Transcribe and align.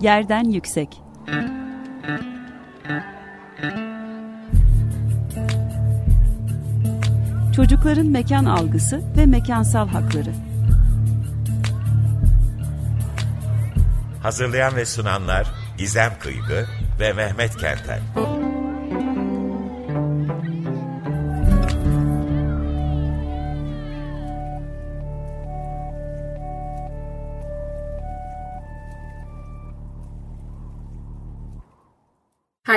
Yerden 0.00 0.44
Yüksek 0.44 1.02
Çocukların 7.56 8.06
mekan 8.06 8.44
algısı 8.44 9.02
ve 9.16 9.26
mekansal 9.26 9.88
hakları 9.88 10.30
Hazırlayan 14.22 14.76
ve 14.76 14.84
sunanlar 14.84 15.46
Gizem 15.78 16.12
Kıygı 16.20 16.66
ve 17.00 17.12
Mehmet 17.12 17.56
Kentel. 17.56 18.00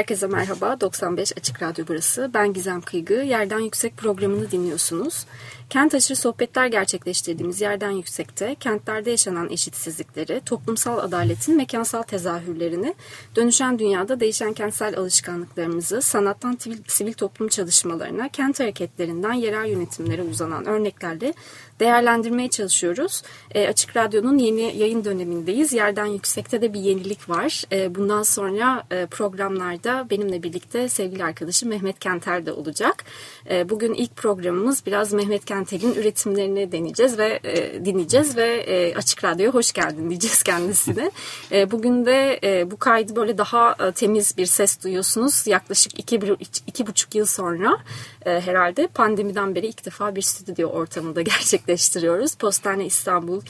Herkese 0.01 0.27
merhaba. 0.27 0.81
95 0.81 1.37
Açık 1.37 1.61
Radyo 1.61 1.85
burası. 1.87 2.31
Ben 2.33 2.53
Gizem 2.53 2.81
Kıygı. 2.81 3.13
Yerden 3.13 3.59
Yüksek 3.59 3.97
programını 3.97 4.51
dinliyorsunuz. 4.51 5.25
Kent 5.69 5.95
aşırı 5.95 6.15
sohbetler 6.15 6.67
gerçekleştirdiğimiz 6.67 7.61
yerden 7.61 7.91
yüksekte 7.91 8.55
kentlerde 8.55 9.11
yaşanan 9.11 9.49
eşitsizlikleri, 9.49 10.41
toplumsal 10.45 10.97
adaletin 10.97 11.57
mekansal 11.57 12.01
tezahürlerini, 12.03 12.95
dönüşen 13.35 13.79
dünyada 13.79 14.19
değişen 14.19 14.53
kentsel 14.53 14.97
alışkanlıklarımızı, 14.97 16.01
sanattan 16.01 16.57
sivil 16.87 17.13
toplum 17.13 17.47
çalışmalarına, 17.47 18.29
kent 18.29 18.59
hareketlerinden 18.59 19.33
yerel 19.33 19.65
yönetimlere 19.65 20.21
uzanan 20.23 20.65
örneklerle 20.65 21.33
değerlendirmeye 21.81 22.49
çalışıyoruz. 22.49 23.23
E, 23.55 23.67
Açık 23.67 23.97
Radyo'nun 23.97 24.37
yeni 24.37 24.77
yayın 24.77 25.05
dönemindeyiz. 25.05 25.73
Yerden 25.73 26.05
Yüksek'te 26.05 26.61
de 26.61 26.73
bir 26.73 26.79
yenilik 26.79 27.29
var. 27.29 27.63
E, 27.71 27.95
bundan 27.95 28.23
sonra 28.23 28.83
e, 28.91 29.05
programlarda 29.05 30.07
benimle 30.09 30.43
birlikte 30.43 30.89
sevgili 30.89 31.23
arkadaşım 31.23 31.69
Mehmet 31.69 31.99
Kenter 31.99 32.45
de 32.45 32.51
olacak. 32.51 33.03
E, 33.49 33.69
bugün 33.69 33.93
ilk 33.93 34.15
programımız 34.15 34.85
biraz 34.85 35.13
Mehmet 35.13 35.45
Kenter'in 35.45 35.93
üretimlerini 35.93 36.71
deneyeceğiz 36.71 37.17
ve 37.17 37.39
e, 37.43 37.85
dinleyeceğiz 37.85 38.37
ve 38.37 38.63
e, 38.67 38.95
Açık 38.95 39.23
Radyo'ya 39.23 39.51
hoş 39.51 39.71
geldin 39.71 40.09
diyeceğiz 40.09 40.43
kendisine. 40.51 41.11
E, 41.51 41.71
bugün 41.71 42.05
de 42.05 42.39
e, 42.43 42.71
bu 42.71 42.77
kaydı 42.77 43.15
böyle 43.15 43.37
daha 43.37 43.75
e, 43.79 43.91
temiz 43.91 44.37
bir 44.37 44.45
ses 44.45 44.83
duyuyorsunuz. 44.83 45.47
Yaklaşık 45.47 45.99
iki, 45.99 46.19
iki 46.67 46.87
buçuk 46.87 47.15
yıl 47.15 47.25
sonra 47.25 47.77
e, 48.25 48.41
herhalde 48.41 48.87
pandemiden 48.87 49.55
beri 49.55 49.67
ilk 49.67 49.85
defa 49.85 50.15
bir 50.15 50.21
stüdyo 50.21 50.69
ortamında 50.69 51.21
gerçekleştiriyoruz. 51.71 52.35
Postane 52.35 52.85
İstanbul 52.85 53.41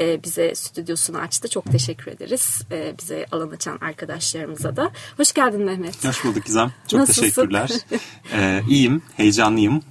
e, 0.00 0.22
bize 0.22 0.54
stüdyosunu 0.54 1.18
açtı. 1.18 1.48
Çok 1.48 1.64
teşekkür 1.72 2.12
ederiz 2.12 2.62
e, 2.72 2.94
bize 2.98 3.26
alan 3.32 3.50
açan 3.50 3.78
arkadaşlarımıza 3.80 4.76
da. 4.76 4.90
Hoş 5.16 5.32
geldin 5.32 5.62
Mehmet. 5.62 6.04
Hoş 6.04 6.24
bulduk 6.24 6.44
Gizem. 6.44 6.72
Çok 6.88 7.00
Nasılsın? 7.00 7.22
teşekkürler. 7.22 7.70
ee, 8.32 8.62
iyiyim, 8.68 9.02
heyecanlıyım 9.16 9.82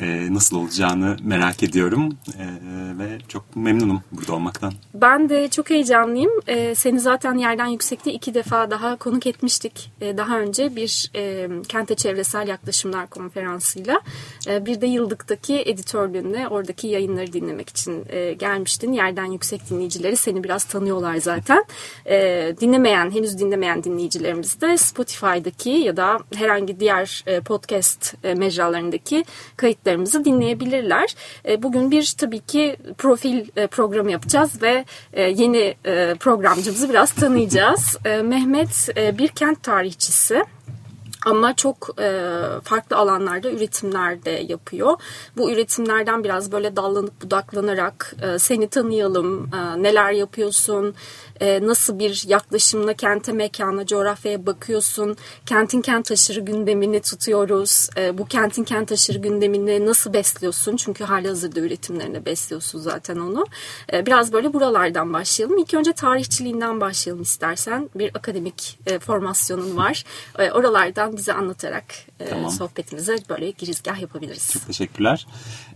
e, 0.00 0.34
nasıl 0.34 0.56
olacağını 0.56 1.16
merak 1.22 1.62
ediyorum 1.62 2.16
e, 2.38 2.46
ve 2.98 3.18
çok 3.28 3.56
memnunum 3.56 4.02
burada 4.12 4.32
olmaktan. 4.34 4.72
Ben 4.94 5.28
de 5.28 5.48
çok 5.48 5.70
heyecanlıyım. 5.70 6.30
E, 6.46 6.74
seni 6.74 7.00
zaten 7.00 7.34
yerden 7.34 7.66
yüksekte 7.66 8.12
iki 8.12 8.34
defa 8.34 8.70
daha 8.70 8.96
konuk 8.96 9.26
etmiştik. 9.26 9.92
E, 10.00 10.16
daha 10.16 10.38
önce 10.38 10.76
bir 10.76 11.10
e, 11.16 11.48
kente 11.68 11.94
çevresel 11.94 12.48
yaklaşımlar 12.48 13.06
konferansıyla 13.06 14.00
e, 14.48 14.66
bir 14.66 14.80
de 14.80 14.86
yıldıktaki 14.86 15.62
editörlüğünde 15.66 16.48
oradaki 16.48 16.86
yayınları 16.86 17.32
dinlemek 17.32 17.68
için 17.68 18.04
e, 18.08 18.32
gelmiştin. 18.32 18.92
Yerden 18.92 19.24
yüksek 19.24 19.70
dinleyicileri 19.70 20.16
seni 20.16 20.44
biraz 20.44 20.64
tanıyorlar 20.64 21.16
zaten. 21.16 21.64
E, 22.06 22.16
dinlemeyen, 22.60 23.10
henüz 23.10 23.38
dinlemeyen 23.38 23.84
dinleyicilerimiz 23.84 24.60
de 24.60 24.76
Spotify'daki 24.76 25.70
ya 25.70 25.96
da 25.96 26.18
herhangi 26.34 26.80
diğer 26.80 27.24
e, 27.26 27.40
podcast 27.40 28.14
e, 28.24 28.34
mecralarındaki 28.34 29.24
kayıt 29.56 29.81
kayıtlarımızı 29.82 30.24
dinleyebilirler. 30.24 31.14
E, 31.48 31.62
bugün 31.62 31.90
bir 31.90 32.14
tabii 32.18 32.40
ki 32.40 32.76
profil 32.98 33.46
e, 33.56 33.66
programı 33.66 34.10
yapacağız 34.10 34.62
ve 34.62 34.84
e, 35.12 35.22
yeni 35.22 35.74
programcımızı 36.20 36.88
biraz 36.88 37.12
tanıyacağız. 37.12 37.98
Mehmet 38.24 38.88
bir 39.18 39.28
kent 39.28 39.62
tarihçisi. 39.62 40.44
Ama 41.26 41.56
çok 41.56 42.00
e, 42.00 42.40
farklı 42.64 42.96
alanlarda 42.96 43.50
üretimler 43.50 44.24
de 44.24 44.30
yapıyor. 44.30 44.96
Bu 45.36 45.50
üretimlerden 45.50 46.24
biraz 46.24 46.52
böyle 46.52 46.76
dallanıp 46.76 47.22
budaklanarak 47.22 48.14
e, 48.22 48.38
seni 48.38 48.68
tanıyalım, 48.68 49.50
e, 49.54 49.82
neler 49.82 50.12
yapıyorsun, 50.12 50.94
e, 51.40 51.66
nasıl 51.66 51.98
bir 51.98 52.24
yaklaşımla 52.26 52.94
kente, 52.94 53.32
mekana, 53.32 53.86
coğrafyaya 53.86 54.46
bakıyorsun, 54.46 55.16
kentin 55.46 55.82
kent 55.82 56.10
aşırı 56.10 56.40
gündemini 56.40 57.00
tutuyoruz. 57.00 57.88
E, 57.96 58.18
bu 58.18 58.26
kentin 58.26 58.64
kent 58.64 58.92
aşırı 58.92 59.18
gündemini 59.18 59.86
nasıl 59.86 60.12
besliyorsun? 60.12 60.76
Çünkü 60.76 61.04
hali 61.04 61.28
hazırda 61.28 61.60
üretimlerine 61.60 62.24
besliyorsun 62.24 62.78
zaten 62.78 63.16
onu. 63.16 63.46
E, 63.92 64.06
biraz 64.06 64.32
böyle 64.32 64.52
buralardan 64.52 65.12
başlayalım. 65.12 65.58
İlk 65.58 65.74
önce 65.74 65.92
tarihçiliğinden 65.92 66.80
başlayalım 66.80 67.22
istersen. 67.22 67.90
Bir 67.94 68.10
akademik 68.14 68.78
e, 68.86 68.98
formasyonun 68.98 69.76
var. 69.76 70.04
E, 70.38 70.50
oralardan 70.50 71.11
bize 71.16 71.32
anlatarak 71.32 71.94
e, 72.20 72.28
tamam. 72.28 72.50
sohbetimize 72.50 73.16
böyle 73.28 73.50
girizgah 73.50 74.00
yapabiliriz. 74.00 74.52
Çok 74.52 74.66
teşekkürler. 74.66 75.26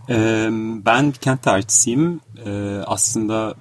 Ee, 0.09 0.49
ben 0.85 1.11
kent 1.11 1.43
tarihçisiyim. 1.43 2.21
Ee, 2.45 2.81
aslında 2.85 3.55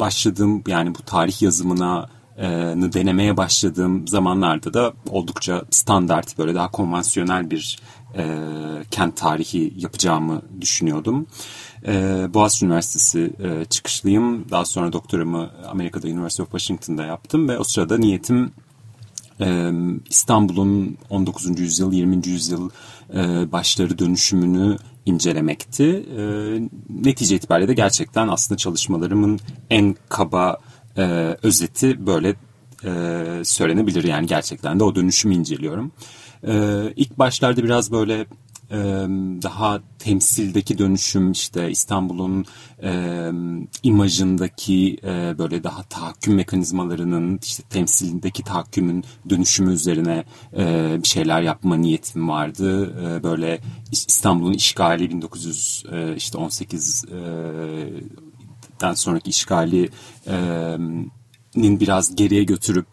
başladığım 0.00 0.62
yani 0.66 0.94
bu 0.94 1.02
tarih 1.02 1.42
yazımına 1.42 2.08
e, 2.38 2.44
denemeye 2.92 3.36
başladığım 3.36 4.08
zamanlarda 4.08 4.74
da 4.74 4.92
oldukça 5.10 5.62
standart 5.70 6.38
böyle 6.38 6.54
daha 6.54 6.70
konvansiyonel 6.70 7.50
bir 7.50 7.78
e, 8.16 8.24
kent 8.90 9.16
tarihi 9.16 9.74
yapacağımı 9.76 10.42
düşünüyordum. 10.60 11.26
E, 11.86 11.92
Boğaziçi 12.34 12.64
Üniversitesi 12.64 13.32
e, 13.42 13.64
çıkışlıyım. 13.64 14.50
Daha 14.50 14.64
sonra 14.64 14.92
doktoramı 14.92 15.50
Amerika'da 15.68 16.08
University 16.08 16.42
of 16.42 16.50
Washington'da 16.50 17.04
yaptım 17.04 17.48
ve 17.48 17.58
o 17.58 17.64
sırada 17.64 17.98
niyetim 17.98 18.52
İstanbul'un 20.10 20.96
19. 21.10 21.60
yüzyıl, 21.60 21.92
20. 21.92 22.28
yüzyıl 22.28 22.70
başları 23.52 23.98
dönüşümünü 23.98 24.76
incelemekti. 25.06 26.06
Netice 26.88 27.36
itibariyle 27.36 27.68
de 27.68 27.74
gerçekten 27.74 28.28
aslında 28.28 28.58
çalışmalarımın 28.58 29.40
en 29.70 29.96
kaba 30.08 30.58
özeti 31.42 32.06
böyle 32.06 32.34
söylenebilir. 33.44 34.04
Yani 34.04 34.26
gerçekten 34.26 34.80
de 34.80 34.84
o 34.84 34.94
dönüşümü 34.94 35.34
inceliyorum. 35.34 35.92
İlk 36.96 37.18
başlarda 37.18 37.64
biraz 37.64 37.92
böyle 37.92 38.26
daha 39.42 39.80
temsildeki 39.98 40.78
dönüşüm 40.78 41.32
işte 41.32 41.70
İstanbul'un 41.70 42.44
e, 42.82 43.30
imajındaki 43.82 44.98
e, 45.04 45.38
böyle 45.38 45.64
daha 45.64 45.82
tahakküm 45.82 46.34
mekanizmalarının 46.34 47.38
işte 47.42 47.62
temsildeki 47.62 48.44
tahakkümün 48.44 49.04
dönüşümü 49.30 49.72
üzerine 49.72 50.24
e, 50.56 50.96
bir 51.02 51.08
şeyler 51.08 51.42
yapma 51.42 51.76
niyetim 51.76 52.28
vardı. 52.28 52.94
E, 53.06 53.22
böyle 53.22 53.60
İstanbul'un 53.92 54.52
işgali 54.52 55.10
1918 55.10 57.04
e, 57.04 57.16
den 58.80 58.94
sonraki 58.94 59.30
işgali 59.30 59.88
e, 60.26 60.76
biraz 61.56 62.14
geriye 62.16 62.44
götürüp 62.44 62.86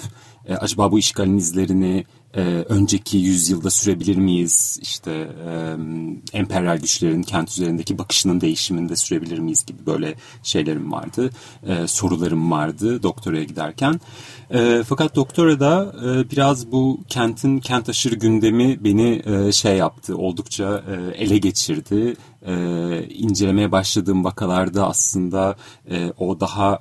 e, 0.47 0.55
acaba 0.55 0.91
bu 0.91 0.99
işgalin 0.99 1.37
izlerini 1.37 2.05
e, 2.35 2.41
önceki 2.69 3.17
yüzyılda 3.17 3.69
sürebilir 3.69 4.17
miyiz? 4.17 4.79
İşte 4.81 5.11
e, 5.11 5.75
emperyal 6.33 6.77
güçlerin 6.77 7.23
kent 7.23 7.49
üzerindeki 7.51 7.97
bakışının 7.97 8.41
değişiminde 8.41 8.95
sürebilir 8.95 9.39
miyiz 9.39 9.65
gibi 9.65 9.85
böyle 9.85 10.15
şeylerim 10.43 10.91
vardı. 10.91 11.29
E, 11.67 11.87
sorularım 11.87 12.51
vardı 12.51 13.03
doktoraya 13.03 13.43
giderken. 13.43 14.01
E, 14.51 14.83
fakat 14.87 15.15
doktorada 15.15 15.95
e, 16.05 16.31
biraz 16.31 16.71
bu 16.71 16.99
kentin 17.07 17.59
kent 17.59 17.89
aşırı 17.89 18.15
gündemi 18.15 18.83
beni 18.83 19.21
e, 19.25 19.51
şey 19.51 19.77
yaptı. 19.77 20.17
Oldukça 20.17 20.83
e, 20.87 21.23
ele 21.23 21.37
geçirdi. 21.37 22.15
E, 22.45 22.53
incelemeye 23.07 23.71
başladığım 23.71 24.23
vakalarda 24.23 24.87
aslında 24.87 25.55
e, 25.89 26.11
o 26.17 26.39
daha 26.39 26.79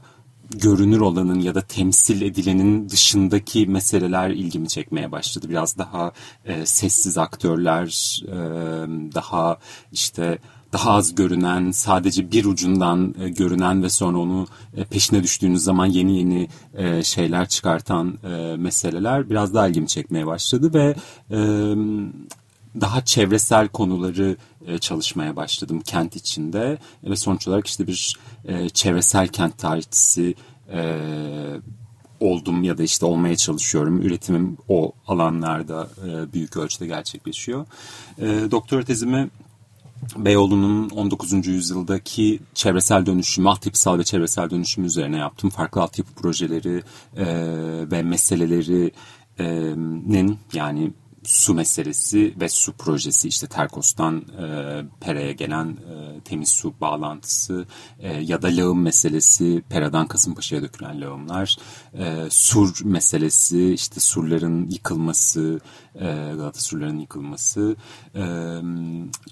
görünür 0.58 1.00
olanın 1.00 1.40
ya 1.40 1.54
da 1.54 1.60
temsil 1.60 2.22
edilenin 2.22 2.88
dışındaki 2.88 3.66
meseleler 3.66 4.30
ilgimi 4.30 4.68
çekmeye 4.68 5.12
başladı. 5.12 5.46
Biraz 5.48 5.78
daha 5.78 6.12
e, 6.44 6.66
sessiz 6.66 7.18
aktörler, 7.18 8.20
e, 8.26 8.36
daha 9.14 9.58
işte 9.92 10.38
daha 10.72 10.90
az 10.90 11.14
görünen, 11.14 11.70
sadece 11.70 12.32
bir 12.32 12.44
ucundan 12.44 13.14
e, 13.20 13.28
görünen 13.28 13.82
ve 13.82 13.90
sonra 13.90 14.18
onu 14.18 14.46
e, 14.76 14.84
peşine 14.84 15.22
düştüğünüz 15.22 15.62
zaman 15.62 15.86
yeni 15.86 16.18
yeni 16.18 16.48
e, 16.74 17.02
şeyler 17.02 17.48
çıkartan 17.48 18.18
e, 18.24 18.56
meseleler 18.56 19.30
biraz 19.30 19.54
daha 19.54 19.68
ilgimi 19.68 19.88
çekmeye 19.88 20.26
başladı 20.26 20.74
ve 20.74 20.94
e, 21.30 21.38
daha 22.80 23.04
çevresel 23.04 23.68
konuları 23.68 24.36
e, 24.66 24.78
çalışmaya 24.78 25.36
başladım 25.36 25.80
kent 25.80 26.16
içinde 26.16 26.78
ve 27.04 27.16
sonuç 27.16 27.48
olarak 27.48 27.66
işte 27.66 27.86
bir 27.86 28.16
e, 28.44 28.68
çevresel 28.68 29.28
kent 29.28 29.58
tarihçisi 29.58 30.34
e, 30.72 31.00
oldum 32.20 32.62
ya 32.62 32.78
da 32.78 32.82
işte 32.82 33.06
olmaya 33.06 33.36
çalışıyorum. 33.36 34.02
Üretimim 34.02 34.56
o 34.68 34.92
alanlarda 35.06 35.88
e, 36.06 36.32
büyük 36.32 36.56
ölçüde 36.56 36.86
gerçekleşiyor. 36.86 37.66
E, 38.18 38.50
doktora 38.50 38.84
tezimi 38.84 39.30
Beyoğlu'nun 40.16 40.90
19. 40.90 41.46
yüzyıldaki 41.46 42.40
çevresel 42.54 43.06
dönüşümü, 43.06 43.48
altyapısal 43.48 43.98
ve 43.98 44.04
çevresel 44.04 44.50
dönüşümü 44.50 44.86
üzerine 44.86 45.16
yaptım. 45.16 45.50
Farklı 45.50 45.80
altyapı 45.80 46.14
projeleri 46.14 46.82
e, 47.16 47.26
ve 47.90 48.02
meselelerinin 48.02 50.38
yani 50.52 50.92
su 51.24 51.54
meselesi 51.54 52.34
ve 52.40 52.48
su 52.48 52.72
projesi 52.72 53.28
işte 53.28 53.46
Terkos'tan 53.46 54.16
e, 54.16 54.44
Pera'ya 55.00 55.32
gelen 55.32 55.66
e, 55.66 56.20
temiz 56.20 56.48
su 56.48 56.74
bağlantısı 56.80 57.66
e, 57.98 58.12
ya 58.22 58.42
da 58.42 58.48
lağım 58.48 58.82
meselesi 58.82 59.62
Pera'dan 59.68 60.06
Kasımpaşa'ya 60.06 60.62
dökülen 60.62 61.00
lağımlar 61.00 61.56
e, 61.98 62.30
sur 62.30 62.84
meselesi 62.84 63.72
işte 63.72 64.00
surların 64.00 64.70
yıkılması 64.70 65.60
e, 65.94 66.04
Galata 66.36 66.60
surlarının 66.60 67.00
yıkılması 67.00 67.76
e, 68.14 68.22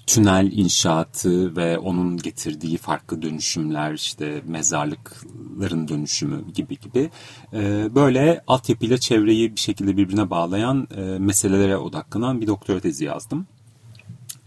tünel 0.07 0.51
inşaatı 0.51 1.55
ve 1.55 1.77
onun 1.77 2.17
getirdiği 2.17 2.77
farklı 2.77 3.21
dönüşümler 3.21 3.93
işte 3.93 4.41
mezarlıkların 4.47 5.87
dönüşümü 5.87 6.51
gibi 6.53 6.79
gibi. 6.79 7.09
E, 7.53 7.89
böyle 7.95 8.43
altyapıyla 8.47 8.97
çevreyi 8.97 9.55
bir 9.55 9.59
şekilde 9.59 9.97
birbirine 9.97 10.29
bağlayan 10.29 10.87
e, 10.97 11.01
meselelere 11.01 11.80
odaklanan 11.81 12.41
bir 12.41 12.47
doktora 12.47 12.79
tezi 12.79 13.05
yazdım. 13.05 13.47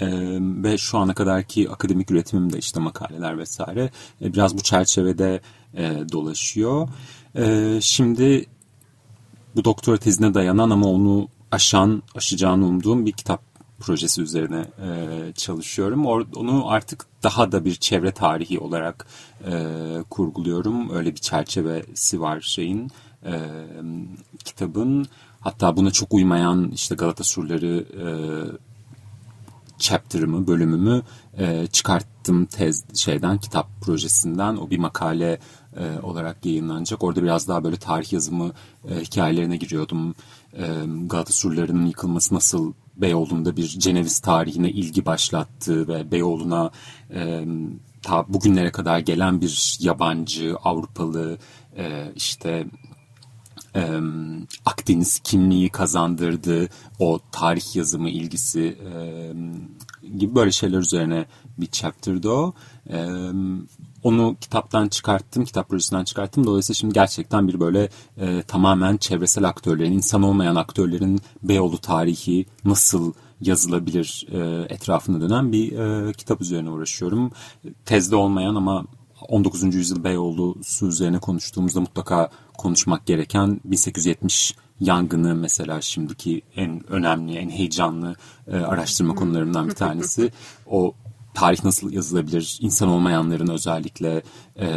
Ee, 0.00 0.06
ve 0.40 0.78
şu 0.78 0.98
ana 0.98 1.14
kadarki 1.14 1.70
akademik 1.70 2.10
üretimim 2.10 2.52
de 2.52 2.58
işte 2.58 2.80
makaleler 2.80 3.38
vesaire 3.38 3.90
e, 4.22 4.32
biraz 4.32 4.58
bu 4.58 4.62
çerçevede 4.62 5.40
e, 5.74 6.04
dolaşıyor. 6.12 6.88
E, 7.36 7.78
şimdi 7.80 8.46
bu 9.56 9.64
doktora 9.64 9.96
tezine 9.96 10.34
dayanan 10.34 10.70
ama 10.70 10.86
onu 10.86 11.28
aşan, 11.50 12.02
aşacağını 12.14 12.66
umduğum 12.66 13.06
bir 13.06 13.12
kitap 13.12 13.42
projesi 13.80 14.22
üzerine 14.22 14.64
e, 14.84 15.32
çalışıyorum. 15.32 16.06
Or, 16.06 16.26
onu 16.36 16.68
artık 16.68 17.06
daha 17.22 17.52
da 17.52 17.64
bir 17.64 17.74
çevre 17.74 18.12
tarihi 18.12 18.58
olarak 18.58 19.06
e, 19.46 19.64
kurguluyorum. 20.10 20.90
Öyle 20.90 21.12
bir 21.12 21.20
çerçevesi 21.20 22.20
var 22.20 22.40
şeyin, 22.40 22.90
e, 23.24 23.32
kitabın. 24.44 25.06
Hatta 25.44 25.76
buna 25.76 25.90
çok 25.90 26.14
uymayan 26.14 26.70
işte 26.74 26.94
Galata 26.94 27.24
Surları 27.24 27.84
e, 28.04 28.08
chapter'ımı, 29.78 30.46
bölümümü 30.46 31.02
e, 31.38 31.66
çıkarttım 31.66 32.46
tez 32.46 32.84
şeyden, 32.94 33.38
kitap 33.38 33.68
projesinden. 33.80 34.56
O 34.56 34.70
bir 34.70 34.78
makale 34.78 35.38
e, 35.76 36.00
olarak 36.02 36.46
yayınlanacak. 36.46 37.04
Orada 37.04 37.22
biraz 37.22 37.48
daha 37.48 37.64
böyle 37.64 37.76
tarih 37.76 38.12
yazımı 38.12 38.52
e, 38.88 39.00
hikayelerine 39.00 39.56
giriyordum. 39.56 40.14
E, 40.52 40.66
Galata 41.06 41.32
Surları'nın 41.32 41.86
yıkılması 41.86 42.34
nasıl 42.34 42.72
Beyoğlu'nda 42.96 43.56
bir 43.56 43.68
Ceneviz 43.68 44.18
tarihine 44.18 44.70
ilgi 44.70 45.06
başlattı 45.06 45.88
ve 45.88 46.10
Beyoğlu'na 46.10 46.70
e, 47.14 47.44
ta 48.02 48.24
bugünlere 48.28 48.72
kadar 48.72 48.98
gelen 48.98 49.40
bir 49.40 49.78
yabancı, 49.80 50.56
Avrupalı, 50.64 51.38
e, 51.76 52.12
işte 52.16 52.66
e, 53.76 54.00
Akdeniz 54.64 55.18
kimliği 55.18 55.68
kazandırdı, 55.68 56.68
o 56.98 57.20
tarih 57.32 57.76
yazımı 57.76 58.10
ilgisi 58.10 58.78
e, 58.94 59.32
gibi 60.18 60.34
böyle 60.34 60.52
şeyler 60.52 60.78
üzerine 60.78 61.26
bir 61.58 61.66
chapter'dı 61.66 62.30
o. 62.30 62.52
E, 62.90 63.08
onu 64.02 64.36
kitaptan 64.40 64.88
çıkarttım, 64.88 65.44
kitap 65.44 65.68
projesinden 65.68 66.04
çıkarttım. 66.04 66.46
Dolayısıyla 66.46 66.74
şimdi 66.74 66.94
gerçekten 66.94 67.48
bir 67.48 67.60
böyle 67.60 67.88
e, 68.18 68.42
tamamen 68.42 68.96
çevresel 68.96 69.48
aktörlerin, 69.48 69.92
insan 69.92 70.22
olmayan 70.22 70.56
aktörlerin 70.56 71.20
Beyoğlu 71.42 71.78
tarihi 71.78 72.46
nasıl 72.64 73.12
yazılabilir 73.40 74.26
e, 74.32 74.66
etrafında 74.74 75.20
dönen 75.20 75.52
bir 75.52 75.78
e, 75.78 76.12
kitap 76.12 76.40
üzerine 76.40 76.70
uğraşıyorum. 76.70 77.32
Tezde 77.84 78.16
olmayan 78.16 78.54
ama 78.54 78.84
19. 79.28 79.74
yüzyıl 79.74 80.04
Beyoğlu 80.04 80.56
su 80.62 80.88
üzerine 80.88 81.18
konuştuğumuzda 81.18 81.80
mutlaka 81.80 82.30
konuşmak 82.58 83.06
gereken 83.06 83.60
1870 83.64 84.54
yangını 84.80 85.34
mesela 85.34 85.80
şimdiki 85.80 86.42
en 86.56 86.92
önemli, 86.92 87.36
en 87.36 87.50
heyecanlı 87.50 88.16
e, 88.46 88.56
araştırma 88.56 89.14
konularından 89.14 89.68
bir 89.68 89.74
tanesi. 89.74 90.32
O 90.66 90.94
tarih 91.34 91.64
nasıl 91.64 91.92
yazılabilir, 91.92 92.58
insan 92.60 92.88
olmayanların 92.88 93.48
özellikle 93.48 94.22
e, 94.58 94.68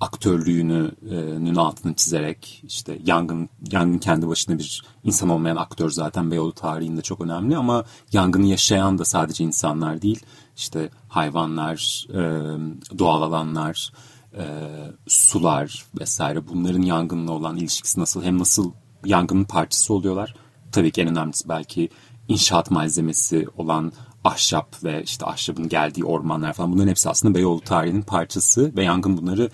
aktörlüğünün 0.00 1.54
altını 1.54 1.94
çizerek 1.94 2.62
işte 2.66 2.98
yangın 3.04 3.48
yangın 3.72 3.98
kendi 3.98 4.28
başına 4.28 4.58
bir 4.58 4.82
insan 5.04 5.28
olmayan 5.28 5.56
aktör 5.56 5.90
zaten 5.90 6.30
Beyoğlu 6.30 6.52
tarihinde 6.52 7.02
çok 7.02 7.20
önemli 7.20 7.56
ama 7.56 7.84
yangını 8.12 8.46
yaşayan 8.46 8.98
da 8.98 9.04
sadece 9.04 9.44
insanlar 9.44 10.02
değil 10.02 10.20
işte 10.56 10.90
hayvanlar, 11.08 12.06
e, 12.10 12.20
doğal 12.98 13.22
alanlar, 13.22 13.92
e, 14.36 14.44
sular 15.06 15.84
vesaire 16.00 16.48
bunların 16.48 16.82
yangınla 16.82 17.32
olan 17.32 17.56
ilişkisi 17.56 18.00
nasıl 18.00 18.22
hem 18.22 18.38
nasıl 18.38 18.72
yangının 19.04 19.44
parçası 19.44 19.94
oluyorlar 19.94 20.34
tabii 20.72 20.90
ki 20.90 21.02
en 21.02 21.08
önemlisi 21.08 21.48
belki 21.48 21.88
inşaat 22.28 22.70
malzemesi 22.70 23.46
olan 23.56 23.92
ahşap 24.24 24.84
ve 24.84 25.02
işte 25.02 25.26
ahşabın 25.26 25.68
geldiği 25.68 26.04
ormanlar 26.04 26.52
falan 26.52 26.72
bunların 26.72 26.88
hepsi 26.88 27.08
aslında 27.08 27.34
Beyoğlu 27.34 27.60
tarihinin 27.60 28.02
parçası 28.02 28.76
ve 28.76 28.84
yangın 28.84 29.16
bunları 29.16 29.50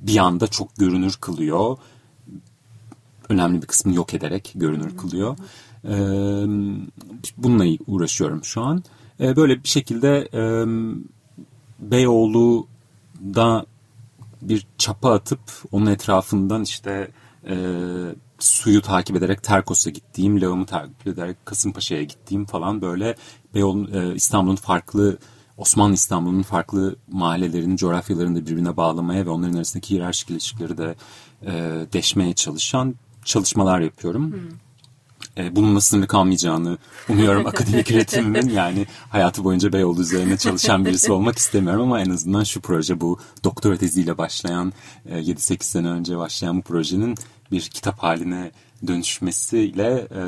bir 0.00 0.16
anda 0.16 0.46
çok 0.46 0.76
görünür 0.76 1.16
kılıyor. 1.20 1.76
Önemli 3.28 3.62
bir 3.62 3.66
kısmını 3.66 3.96
yok 3.96 4.14
ederek 4.14 4.52
görünür 4.54 4.96
kılıyor. 4.96 5.36
Ee, 5.84 5.90
bununla 7.36 7.64
uğraşıyorum 7.86 8.44
şu 8.44 8.62
an. 8.62 8.82
Ee, 9.20 9.36
böyle 9.36 9.62
bir 9.62 9.68
şekilde 9.68 10.28
e, 10.34 10.42
Beyoğlu'da 11.80 13.66
bir 14.42 14.66
çapa 14.78 15.12
atıp 15.12 15.40
onun 15.72 15.86
etrafından 15.86 16.62
işte 16.62 17.10
suyu 18.44 18.82
takip 18.82 19.16
ederek 19.16 19.42
Terkos'a 19.42 19.90
gittiğim, 19.90 20.40
lağımı 20.40 20.66
takip 20.66 21.06
ederek 21.06 21.46
Kasımpaşa'ya 21.46 22.02
gittiğim 22.02 22.44
falan 22.44 22.82
böyle 22.82 23.16
Beyoğlu, 23.54 23.98
e, 23.98 24.14
İstanbul'un 24.14 24.56
farklı 24.56 25.18
Osmanlı 25.56 25.94
İstanbul'un 25.94 26.42
farklı 26.42 26.96
mahallelerini, 27.08 27.76
coğrafyalarını 27.76 28.36
da 28.36 28.46
birbirine 28.46 28.76
bağlamaya 28.76 29.26
ve 29.26 29.30
onların 29.30 29.56
arasındaki 29.56 29.90
hiyerarşik 29.90 30.30
ilişkileri 30.30 30.78
de 30.78 30.94
e, 31.42 31.52
deşmeye 31.92 32.34
çalışan 32.34 32.94
çalışmalar 33.24 33.80
yapıyorum. 33.80 34.32
Hmm. 34.32 35.44
E, 35.44 35.56
bununla 35.56 35.80
sınırlı 35.80 36.06
kalmayacağını 36.06 36.78
umuyorum 37.08 37.46
akademik 37.46 37.90
üretimimin. 37.90 38.48
Yani 38.48 38.86
hayatı 39.08 39.44
boyunca 39.44 39.72
Beyoğlu 39.72 40.00
üzerine 40.00 40.36
çalışan 40.36 40.84
birisi 40.84 41.12
olmak 41.12 41.38
istemiyorum 41.38 41.82
ama 41.82 42.00
en 42.00 42.10
azından 42.10 42.44
şu 42.44 42.60
proje 42.60 43.00
bu 43.00 43.18
doktora 43.44 43.76
teziyle 43.76 44.18
başlayan 44.18 44.72
e, 45.06 45.18
7-8 45.18 45.62
sene 45.62 45.88
önce 45.88 46.18
başlayan 46.18 46.58
bu 46.58 46.62
projenin 46.62 47.14
bir 47.52 47.60
kitap 47.60 47.98
haline 47.98 48.50
dönüşmesiyle 48.86 50.06
e, 50.10 50.22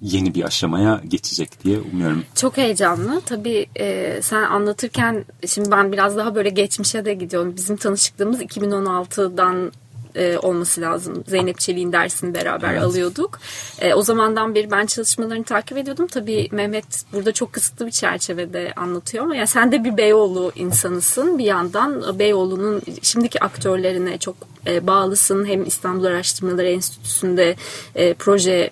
yeni 0.00 0.34
bir 0.34 0.44
aşamaya 0.44 1.00
geçecek 1.08 1.64
diye 1.64 1.78
umuyorum. 1.78 2.24
Çok 2.34 2.56
heyecanlı. 2.56 3.20
Tabii 3.20 3.66
e, 3.76 4.18
sen 4.22 4.42
anlatırken 4.42 5.24
şimdi 5.46 5.70
ben 5.70 5.92
biraz 5.92 6.16
daha 6.16 6.34
böyle 6.34 6.48
geçmişe 6.50 7.04
de 7.04 7.14
gidiyorum. 7.14 7.56
Bizim 7.56 7.76
tanışıklığımız 7.76 8.42
2016'dan 8.42 9.72
e, 10.14 10.38
olması 10.38 10.80
lazım. 10.80 11.24
Zeynep 11.26 11.58
Çelik'in 11.58 11.92
dersini 11.92 12.34
beraber 12.34 12.72
evet. 12.72 12.82
alıyorduk. 12.82 13.38
E, 13.80 13.94
o 13.94 14.02
zamandan 14.02 14.54
beri 14.54 14.70
ben 14.70 14.86
çalışmalarını 14.86 15.44
takip 15.44 15.78
ediyordum. 15.78 16.06
Tabii 16.06 16.48
Mehmet 16.52 17.04
burada 17.12 17.32
çok 17.32 17.52
kısıtlı 17.52 17.86
bir 17.86 17.90
çerçevede 17.90 18.72
anlatıyor 18.76 19.24
ama 19.24 19.36
yani 19.36 19.46
sen 19.46 19.72
de 19.72 19.84
bir 19.84 19.96
Beyoğlu 19.96 20.52
insanısın. 20.54 21.38
Bir 21.38 21.44
yandan 21.44 22.18
Beyoğlu'nun 22.18 22.82
şimdiki 23.02 23.44
aktörlerine 23.44 24.18
çok 24.18 24.36
e, 24.66 24.86
bağlısın. 24.86 25.46
Hem 25.46 25.64
İstanbul 25.64 26.04
Araştırmaları 26.04 26.68
Enstitüsü'nde 26.68 27.56
e, 27.94 28.14
proje 28.14 28.70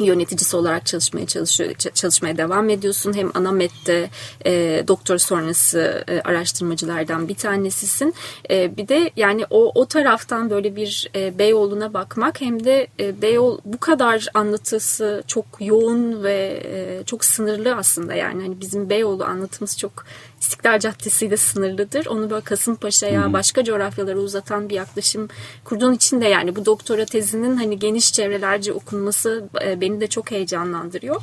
yöneticisi 0.00 0.56
olarak 0.56 0.86
çalışmaya 0.86 1.26
çalışıyor 1.26 1.74
çalışmaya 1.74 2.36
devam 2.36 2.70
ediyorsun. 2.70 3.12
Hem 3.12 3.30
Anamet'te 3.34 4.10
e, 4.46 4.84
doktor 4.88 5.18
sonrası 5.18 6.04
e, 6.08 6.20
araştırmacılardan 6.20 7.28
bir 7.28 7.34
tanesisin. 7.34 8.14
E, 8.50 8.76
bir 8.76 8.88
de 8.88 9.10
yani 9.16 9.44
o 9.50 9.72
o 9.74 9.86
taraftan 9.86 10.50
böyle 10.50 10.76
bir 10.76 11.10
e, 11.14 11.38
Beyoğlu'na 11.38 11.94
bakmak 11.94 12.40
hem 12.40 12.64
de 12.64 12.86
e, 13.00 13.22
Beyoğlu 13.22 13.60
bu 13.64 13.78
kadar 13.78 14.26
anlatısı 14.34 15.22
çok 15.26 15.46
yoğun 15.60 16.22
ve 16.22 16.62
e, 16.64 17.04
çok 17.04 17.24
sınırlı 17.24 17.74
aslında 17.74 18.14
yani 18.14 18.42
hani 18.42 18.60
bizim 18.60 18.90
Beyoğlu 18.90 19.24
anlatımız 19.24 19.78
çok 19.78 20.04
İstiklal 20.46 20.78
Caddesi 20.78 21.26
ile 21.26 21.36
sınırlıdır. 21.36 22.06
Onu 22.06 22.30
böyle 22.30 22.40
Kasımpaşa'ya 22.40 23.24
hmm. 23.24 23.32
başka 23.32 23.64
coğrafyalara 23.64 24.18
uzatan 24.18 24.68
bir 24.68 24.74
yaklaşım 24.74 25.28
kurduğun 25.64 25.92
için 25.92 26.20
de 26.20 26.28
yani 26.28 26.56
bu 26.56 26.66
doktora 26.66 27.04
tezinin 27.04 27.56
hani 27.56 27.78
geniş 27.78 28.12
çevrelerce 28.12 28.72
okunması 28.72 29.48
e, 29.64 29.80
beni 29.80 30.00
de 30.00 30.06
çok 30.06 30.30
heyecanlandırıyor. 30.30 31.22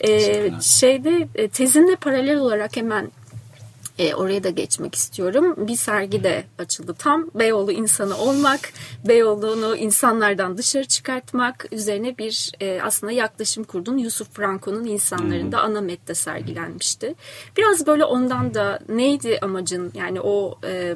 E, 0.00 0.50
şeyde 0.60 1.28
e, 1.34 1.48
tezinle 1.48 1.96
paralel 1.96 2.38
olarak 2.38 2.76
hemen 2.76 3.10
E, 3.98 4.14
oraya 4.14 4.44
da 4.44 4.50
geçmek 4.50 4.94
istiyorum. 4.94 5.54
Bir 5.56 5.76
sergi 5.76 6.24
de 6.24 6.44
açıldı 6.58 6.94
tam. 6.98 7.30
Beyoğlu 7.34 7.72
insanı 7.72 8.18
olmak, 8.18 8.60
Beyoğlu'nu 9.08 9.76
insanlardan 9.76 10.58
dışarı 10.58 10.84
çıkartmak 10.84 11.66
üzerine 11.72 12.18
bir 12.18 12.52
e, 12.60 12.80
aslında 12.82 13.12
yaklaşım 13.12 13.64
kurdun. 13.64 13.98
Yusuf 13.98 14.32
Franco'nun 14.32 14.84
insanlarında 14.84 15.60
ana 15.60 15.80
mette 15.80 16.14
sergilenmişti. 16.14 17.14
Biraz 17.56 17.86
böyle 17.86 18.04
ondan 18.04 18.54
da 18.54 18.78
neydi 18.88 19.38
amacın? 19.42 19.92
Yani 19.94 20.20
o 20.20 20.58
e, 20.64 20.94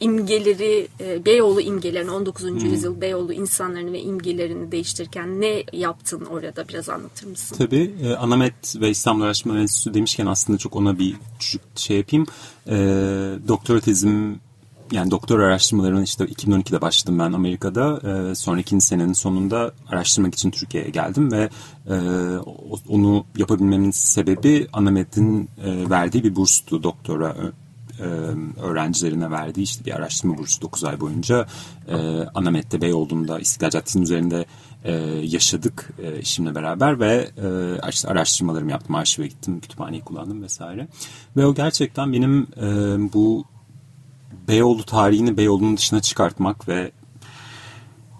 imgeleri, 0.00 0.88
e, 1.00 1.24
Beyoğlu 1.24 1.60
imgelerini 1.60 2.10
19. 2.10 2.44
Hmm. 2.44 2.58
yüzyıl 2.58 3.00
Beyoğlu 3.00 3.32
insanlarını 3.32 3.92
ve 3.92 4.00
imgelerini 4.00 4.72
değiştirirken 4.72 5.40
ne 5.40 5.64
yaptın 5.72 6.24
orada 6.24 6.68
biraz 6.68 6.88
anlatır 6.88 7.26
mısın? 7.26 7.56
Tabii. 7.58 7.94
E, 8.02 8.14
Anamet 8.14 8.80
ve 8.80 8.90
İstanbul 8.90 9.24
Araştırma 9.24 9.58
Enstitüsü 9.58 9.94
demişken 9.94 10.26
aslında 10.26 10.58
çok 10.58 10.76
ona 10.76 10.98
bir 10.98 11.14
küçük 11.38 11.62
şey 11.76 11.96
yapayım. 11.96 12.26
E, 12.66 12.76
doktora 13.48 13.80
tezim 13.80 14.40
yani 14.92 15.10
doktor 15.10 15.40
araştırmalarımın 15.40 16.02
işte 16.02 16.24
2012'de 16.24 16.80
başladım 16.80 17.18
ben 17.18 17.32
Amerika'da. 17.32 18.00
E, 18.10 18.34
sonra 18.34 18.60
ikinci 18.60 18.86
senenin 18.86 19.12
sonunda 19.12 19.72
araştırmak 19.88 20.34
için 20.34 20.50
Türkiye'ye 20.50 20.90
geldim 20.90 21.32
ve 21.32 21.48
e, 21.86 21.94
onu 22.88 23.24
yapabilmemin 23.36 23.90
sebebi 23.90 24.66
Anamet'in 24.72 25.48
e, 25.64 25.90
verdiği 25.90 26.24
bir 26.24 26.36
burstu 26.36 26.82
doktora 26.82 27.36
e, 28.00 28.06
öğrencilerine 28.60 29.30
verdiği 29.30 29.62
işte 29.62 29.84
bir 29.84 29.96
araştırma 29.96 30.38
bursu 30.38 30.62
9 30.62 30.84
ay 30.84 31.00
boyunca 31.00 31.46
e, 31.88 31.96
Anamet'te 32.34 32.80
Beyoğlu'nda 32.80 33.38
İstiklal 33.38 33.70
Caddesi'nin 33.70 34.02
üzerinde 34.02 34.46
e, 34.84 34.92
yaşadık 35.22 35.90
e, 35.98 36.18
eşimle 36.18 36.54
beraber 36.54 37.00
ve 37.00 37.30
e, 37.36 37.88
işte 37.90 38.08
araştırmalarımı 38.08 38.70
yaptım, 38.70 38.94
arşive 38.94 39.26
gittim, 39.26 39.60
kütüphaneyi 39.60 40.02
kullandım 40.02 40.42
vesaire. 40.42 40.88
Ve 41.36 41.46
o 41.46 41.54
gerçekten 41.54 42.12
benim 42.12 42.46
e, 42.56 42.66
bu 43.12 43.44
Beyoğlu 44.48 44.84
tarihini 44.84 45.36
Beyoğlu'nun 45.36 45.76
dışına 45.76 46.02
çıkartmak 46.02 46.68
ve 46.68 46.92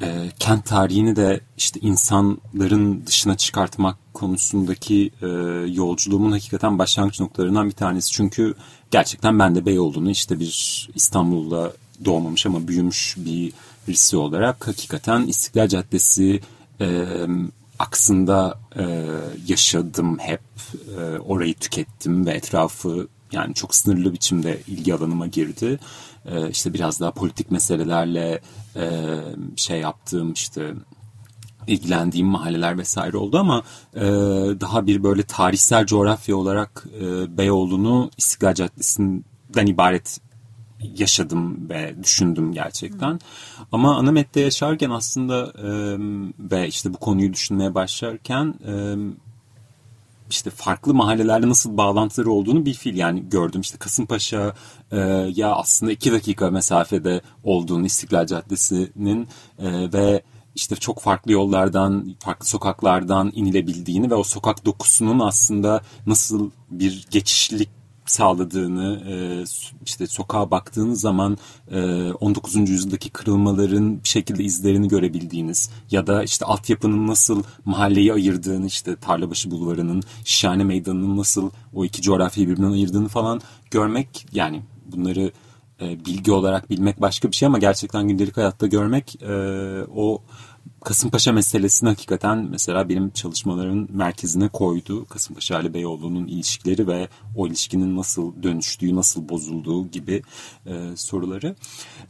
e, 0.02 0.30
kent 0.38 0.64
tarihini 0.64 1.16
de 1.16 1.40
işte 1.56 1.80
insanların 1.80 3.06
dışına 3.06 3.36
çıkartmak 3.36 3.96
konusundaki 4.14 5.10
e, 5.22 5.26
yolculuğumun 5.72 6.32
hakikaten 6.32 6.78
başlangıç 6.78 7.20
noktalarından 7.20 7.66
bir 7.66 7.74
tanesi. 7.74 8.12
Çünkü 8.12 8.54
gerçekten 8.90 9.38
ben 9.38 9.54
de 9.54 9.66
Beyoğlu'nu 9.66 10.10
işte 10.10 10.40
bir 10.40 10.88
İstanbul'da 10.94 11.72
doğmamış 12.04 12.46
ama 12.46 12.68
büyümüş 12.68 13.16
bir 13.18 13.52
birisi 13.88 14.16
olarak 14.16 14.68
hakikaten 14.68 15.22
İstiklal 15.22 15.68
Caddesi 15.68 16.40
e, 16.80 17.06
aksında 17.78 18.58
e, 18.78 19.06
yaşadım 19.46 20.18
hep. 20.18 20.40
E, 20.98 21.18
orayı 21.18 21.54
tükettim 21.54 22.26
ve 22.26 22.30
etrafı 22.30 23.08
yani 23.32 23.54
çok 23.54 23.74
sınırlı 23.74 24.12
biçimde 24.12 24.60
ilgi 24.66 24.94
alanıma 24.94 25.26
girdi. 25.26 25.78
E, 26.26 26.50
işte 26.50 26.74
biraz 26.74 27.00
daha 27.00 27.10
politik 27.10 27.50
meselelerle 27.50 28.40
e, 28.76 28.86
şey 29.56 29.80
yaptığım 29.80 30.32
işte 30.32 30.74
ilgilendiğim 31.66 32.26
mahalleler 32.26 32.78
vesaire 32.78 33.16
oldu 33.16 33.38
ama 33.38 33.62
e, 33.94 34.00
daha 34.60 34.86
bir 34.86 35.02
böyle 35.02 35.22
tarihsel 35.22 35.86
coğrafya 35.86 36.36
olarak 36.36 36.84
e, 37.00 37.38
Beyoğlu'nu 37.38 38.10
İstiklal 38.16 38.54
Caddesi'nden 38.54 39.66
ibaret 39.66 40.20
yaşadım 40.96 41.68
ve 41.68 41.94
düşündüm 42.02 42.52
gerçekten. 42.52 43.12
Hı. 43.12 43.18
Ama 43.72 43.96
Anamet'te 43.96 44.40
yaşarken 44.40 44.90
aslında 44.90 45.52
e, 45.58 45.68
ve 46.38 46.68
işte 46.68 46.94
bu 46.94 46.96
konuyu 46.96 47.32
düşünmeye 47.32 47.74
başlarken 47.74 48.54
e, 48.66 48.94
işte 50.30 50.50
farklı 50.50 50.94
mahallelerde 50.94 51.48
nasıl 51.48 51.76
bağlantıları 51.76 52.30
olduğunu 52.30 52.66
bir 52.66 52.74
fil 52.74 52.96
yani 52.96 53.28
gördüm. 53.28 53.60
işte 53.60 53.78
Kasımpaşa 53.78 54.54
e, 54.92 54.98
ya 55.34 55.54
aslında 55.54 55.92
iki 55.92 56.12
dakika 56.12 56.50
mesafede 56.50 57.20
olduğunu 57.44 57.86
İstiklal 57.86 58.26
Caddesi'nin 58.26 59.28
e, 59.58 59.92
ve 59.92 60.22
işte 60.54 60.76
çok 60.76 61.00
farklı 61.00 61.32
yollardan, 61.32 62.14
farklı 62.18 62.46
sokaklardan 62.46 63.32
inilebildiğini 63.34 64.10
ve 64.10 64.14
o 64.14 64.22
sokak 64.22 64.64
dokusunun 64.64 65.18
aslında 65.18 65.82
nasıl 66.06 66.50
bir 66.70 67.06
geçişlik 67.10 67.79
sağladığını 68.10 69.02
e, 69.08 69.44
işte 69.84 70.06
sokağa 70.06 70.50
baktığınız 70.50 71.00
zaman 71.00 71.38
19. 72.20 72.56
E, 72.56 72.60
yüzyıldaki 72.60 73.10
kırılmaların 73.10 74.02
bir 74.04 74.08
şekilde 74.08 74.44
izlerini 74.44 74.88
görebildiğiniz 74.88 75.70
ya 75.90 76.06
da 76.06 76.22
işte 76.22 76.44
altyapının 76.44 77.06
nasıl 77.06 77.42
mahalleyi 77.64 78.12
ayırdığını 78.12 78.66
işte 78.66 78.96
Tarlabaşı 78.96 79.50
Bulvarı'nın 79.50 80.02
Şişhane 80.24 80.64
Meydanı'nın 80.64 81.16
nasıl 81.16 81.50
o 81.74 81.84
iki 81.84 82.02
coğrafyayı 82.02 82.48
birbirinden 82.50 82.72
ayırdığını 82.72 83.08
falan 83.08 83.40
görmek 83.70 84.26
yani 84.32 84.62
bunları 84.86 85.32
e, 85.80 86.04
bilgi 86.04 86.32
olarak 86.32 86.70
bilmek 86.70 87.00
başka 87.00 87.30
bir 87.30 87.36
şey 87.36 87.46
ama 87.46 87.58
gerçekten 87.58 88.08
gündelik 88.08 88.36
hayatta 88.36 88.66
görmek 88.66 89.16
o 89.96 90.22
Kasımpaşa 90.84 91.32
meselesini 91.32 91.88
hakikaten 91.88 92.38
mesela 92.50 92.88
benim 92.88 93.10
çalışmaların 93.10 93.88
merkezine 93.92 94.48
koydu. 94.48 95.06
Kasımpaşa 95.06 95.60
ile 95.60 95.74
Beyoğlu'nun 95.74 96.26
ilişkileri 96.26 96.88
ve 96.88 97.08
o 97.36 97.46
ilişkinin 97.46 97.96
nasıl 97.96 98.42
dönüştüğü, 98.42 98.96
nasıl 98.96 99.28
bozulduğu 99.28 99.88
gibi 99.88 100.22
e, 100.66 100.96
soruları. 100.96 101.56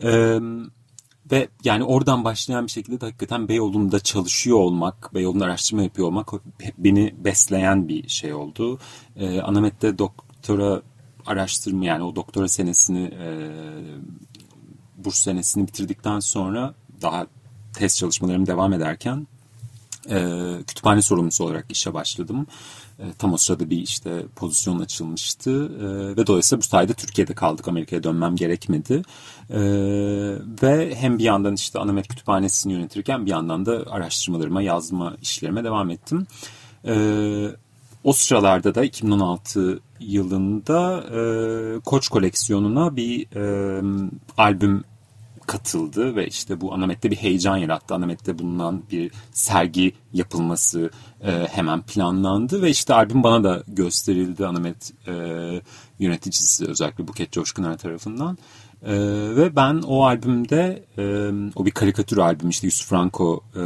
E, 0.02 0.40
ve 1.30 1.48
yani 1.64 1.84
oradan 1.84 2.24
başlayan 2.24 2.66
bir 2.66 2.70
şekilde 2.70 3.00
de 3.00 3.04
hakikaten 3.06 3.48
Beyoğlu'nda 3.48 4.00
çalışıyor 4.00 4.58
olmak, 4.58 5.14
Beyoğlu'nda 5.14 5.44
araştırma 5.44 5.82
yapıyor 5.82 6.08
olmak 6.08 6.28
beni 6.78 7.14
besleyen 7.24 7.88
bir 7.88 8.08
şey 8.08 8.34
oldu. 8.34 8.78
E, 9.16 9.40
Anamet'te 9.40 9.98
doktora 9.98 10.82
araştırma 11.26 11.84
yani 11.84 12.04
o 12.04 12.16
doktora 12.16 12.48
senesini 12.48 13.04
e, 13.04 13.50
burs 15.04 15.16
senesini 15.16 15.66
bitirdikten 15.66 16.20
sonra 16.20 16.74
daha 17.02 17.26
test 17.74 17.98
çalışmalarım 17.98 18.46
devam 18.46 18.72
ederken 18.72 19.26
e, 20.10 20.36
kütüphane 20.66 21.02
sorumlusu 21.02 21.44
olarak 21.44 21.66
işe 21.68 21.94
başladım. 21.94 22.46
E, 22.98 23.04
tam 23.18 23.32
o 23.32 23.36
sırada 23.36 23.70
bir 23.70 23.78
işte 23.78 24.26
pozisyon 24.36 24.80
açılmıştı 24.80 25.50
e, 25.80 26.16
ve 26.16 26.26
dolayısıyla 26.26 26.60
bu 26.60 26.66
sayede 26.66 26.94
Türkiye'de 26.94 27.34
kaldık. 27.34 27.68
Amerika'ya 27.68 28.02
dönmem 28.02 28.36
gerekmedi. 28.36 29.02
E, 29.50 29.60
ve 30.62 30.94
hem 30.94 31.18
bir 31.18 31.24
yandan 31.24 31.54
işte 31.54 31.78
Anamet 31.78 32.08
Kütüphanesi'ni 32.08 32.72
yönetirken 32.72 33.26
bir 33.26 33.30
yandan 33.30 33.66
da 33.66 33.84
araştırmalarıma, 33.90 34.62
yazma 34.62 35.16
işlerime 35.22 35.64
devam 35.64 35.90
ettim. 35.90 36.26
E, 36.86 36.94
o 38.04 38.12
sıralarda 38.12 38.74
da 38.74 38.84
2016 38.84 39.80
yılında 40.00 41.04
e, 41.14 41.80
Koç 41.80 42.08
koleksiyonuna 42.08 42.96
bir 42.96 43.36
e, 43.36 43.82
albüm 44.38 44.84
katıldı 45.50 46.16
ve 46.16 46.26
işte 46.26 46.60
bu 46.60 46.74
Anamet'te 46.74 47.10
bir 47.10 47.16
heyecan 47.16 47.56
yarattı. 47.56 47.94
Anamet'te 47.94 48.38
bulunan 48.38 48.82
bir 48.92 49.10
sergi 49.32 49.92
yapılması 50.12 50.90
e, 51.24 51.46
hemen 51.50 51.82
planlandı 51.82 52.62
ve 52.62 52.70
işte 52.70 52.94
albüm 52.94 53.22
bana 53.22 53.44
da 53.44 53.62
gösterildi 53.68 54.46
Anamet 54.46 54.92
e, 55.06 55.12
yöneticisi 55.98 56.66
özellikle 56.66 57.08
Buket 57.08 57.32
Coşkuner 57.32 57.78
tarafından. 57.78 58.38
E, 58.82 58.94
ve 59.36 59.56
ben 59.56 59.82
o 59.86 60.04
albümde 60.04 60.84
e, 60.98 61.04
o 61.56 61.66
bir 61.66 61.70
karikatür 61.70 62.18
albüm 62.18 62.48
işte 62.48 62.66
Yusuf 62.66 62.88
Franco 62.88 63.40
e, 63.56 63.62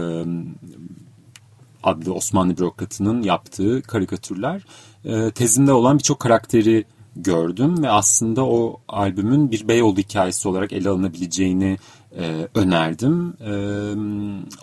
adlı 1.83 2.15
Osmanlı 2.15 2.57
bürokratının 2.57 3.23
yaptığı 3.23 3.83
karikatürler 3.83 4.63
e, 5.05 5.31
tezinde 5.31 5.73
olan 5.73 5.99
birçok 5.99 6.21
karakteri 6.21 6.85
gördüm 7.17 7.83
ve 7.83 7.91
aslında 7.91 8.47
o 8.47 8.81
albümün 8.89 9.51
bir 9.51 9.69
Beyoğlu 9.69 9.99
hikayesi 9.99 10.49
olarak 10.49 10.73
ele 10.73 10.89
alınabileceğini 10.89 11.79
e, 12.19 12.49
önerdim. 12.55 13.35
E, 13.41 13.53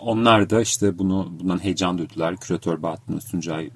onlar 0.00 0.50
da 0.50 0.60
işte 0.60 0.98
bunu 0.98 1.32
bundan 1.40 1.64
heyecan 1.64 1.98
duydular. 1.98 2.36
Küratör 2.36 2.82
Bahattin 2.82 3.16
Öztuncay 3.16 3.64
e, 3.66 3.70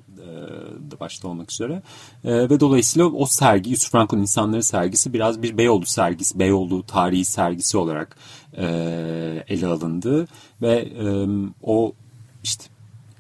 da 0.91 1.01
başta 1.01 1.29
olmak 1.29 1.53
üzere. 1.53 1.83
E, 2.25 2.51
ve 2.51 2.61
dolayısıyla 2.61 3.07
o 3.07 3.27
sergi 3.27 3.71
Yusuf 3.71 3.93
Franco'nun 3.93 4.23
İnsanları 4.23 4.63
sergisi 4.63 5.13
biraz 5.13 5.43
bir 5.43 5.59
Beyoğlu 5.59 5.87
sergisi, 5.87 6.39
Beyoğlu 6.39 6.87
tarihi 6.87 7.25
sergisi 7.25 7.79
olarak 7.79 8.17
e, 8.57 8.65
ele 9.49 9.67
alındı. 9.67 10.29
Ve 10.63 10.73
e, 10.79 11.27
o 11.63 11.93
işte 12.43 12.65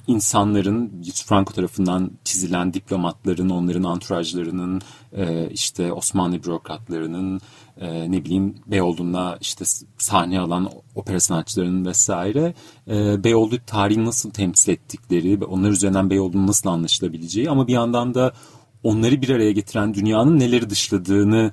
insanların 0.07 1.03
Franco 1.27 1.53
tarafından 1.53 2.11
çizilen 2.25 2.75
diplomatların, 2.75 3.51
onların 3.51 3.83
anturajlarının, 3.83 4.81
e, 5.13 5.51
işte 5.51 5.93
Osmanlı 5.93 6.43
bürokratlarının, 6.43 7.41
e, 7.81 8.11
ne 8.13 8.25
bileyim 8.25 8.55
Beyoğlu'na 8.67 9.39
işte 9.41 9.65
sahne 9.99 10.41
alan 10.41 10.71
opera 10.95 11.21
sanatçılarının 11.21 11.87
vesaire 11.87 12.55
e, 12.89 13.25
Beyoğlu 13.25 13.59
tarihi 13.67 14.05
nasıl 14.05 14.31
temsil 14.31 14.73
ettikleri 14.73 15.41
ve 15.41 15.45
onlar 15.45 15.71
üzerinden 15.71 16.11
Beyoğlu'nun 16.11 16.47
nasıl 16.47 16.71
anlaşılabileceği 16.71 17.51
ama 17.51 17.67
bir 17.67 17.73
yandan 17.73 18.15
da 18.15 18.33
onları 18.83 19.23
bir 19.23 19.29
araya 19.29 19.53
getiren 19.53 19.95
dünyanın 19.95 20.39
neleri 20.39 20.71
dışladığını 20.71 21.53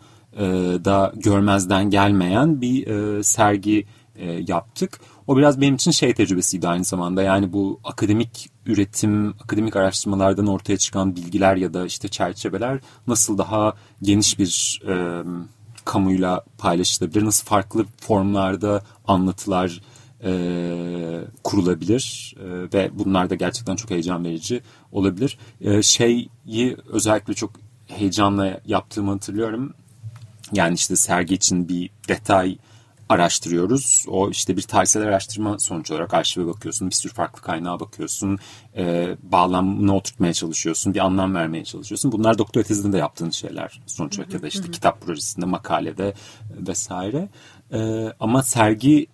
da 0.85 1.13
görmezden 1.15 1.89
gelmeyen 1.89 2.61
bir 2.61 2.87
sergi 3.23 3.85
e, 4.15 4.43
yaptık. 4.47 4.99
O 5.27 5.37
biraz 5.37 5.61
benim 5.61 5.75
için 5.75 5.91
şey 5.91 6.13
tecrübesiydi 6.13 6.67
aynı 6.67 6.83
zamanda. 6.83 7.23
Yani 7.23 7.53
bu 7.53 7.79
akademik 7.83 8.49
üretim, 8.65 9.29
akademik 9.29 9.75
araştırmalardan 9.75 10.47
ortaya 10.47 10.77
çıkan 10.77 11.15
bilgiler 11.15 11.55
ya 11.55 11.73
da 11.73 11.85
işte 11.85 12.07
çerçeveler 12.07 12.79
nasıl 13.07 13.37
daha 13.37 13.73
geniş 14.01 14.39
bir 14.39 14.81
e, 14.87 15.23
kamuyla 15.85 16.43
paylaşılabilir, 16.57 17.25
nasıl 17.25 17.45
farklı 17.45 17.85
formlarda 18.01 18.83
anlatılar 19.07 19.81
e, 20.23 20.31
kurulabilir 21.43 22.35
e, 22.39 22.47
ve 22.73 22.91
bunlar 22.93 23.29
da 23.29 23.35
gerçekten 23.35 23.75
çok 23.75 23.89
heyecan 23.89 24.25
verici 24.25 24.61
olabilir. 24.91 25.37
E, 25.61 25.81
şeyi 25.81 26.29
özellikle 26.89 27.33
çok 27.33 27.51
heyecanla 27.87 28.61
yaptığımı 28.65 29.11
hatırlıyorum. 29.11 29.73
Yani 30.53 30.73
işte 30.73 30.95
sergi 30.95 31.33
için 31.33 31.69
bir 31.69 31.89
detay 32.07 32.57
araştırıyoruz. 33.13 34.05
O 34.07 34.29
işte 34.29 34.57
bir 34.57 34.61
tarihsel 34.61 35.03
araştırma 35.03 35.59
sonuç 35.59 35.91
olarak 35.91 36.13
arşive 36.13 36.47
bakıyorsun. 36.47 36.89
Bir 36.89 36.95
sürü 36.95 37.13
farklı 37.13 37.41
kaynağa 37.41 37.79
bakıyorsun. 37.79 38.39
E, 38.77 39.15
bağlamını 39.23 39.95
oturtmaya 39.95 40.33
çalışıyorsun. 40.33 40.93
Bir 40.93 40.99
anlam 40.99 41.35
vermeye 41.35 41.63
çalışıyorsun. 41.63 42.11
Bunlar 42.11 42.37
doktora 42.37 42.63
tezinde 42.63 42.93
de 42.93 42.97
yaptığın 42.97 43.29
şeyler 43.29 43.81
sonuç 43.87 44.19
olarak 44.19 44.33
ya 44.33 44.41
da 44.41 44.47
işte 44.47 44.71
kitap 44.71 45.01
projesinde, 45.01 45.45
makalede 45.45 46.13
vesaire. 46.67 47.29
E, 47.73 48.09
ama 48.19 48.43
sergi 48.43 49.07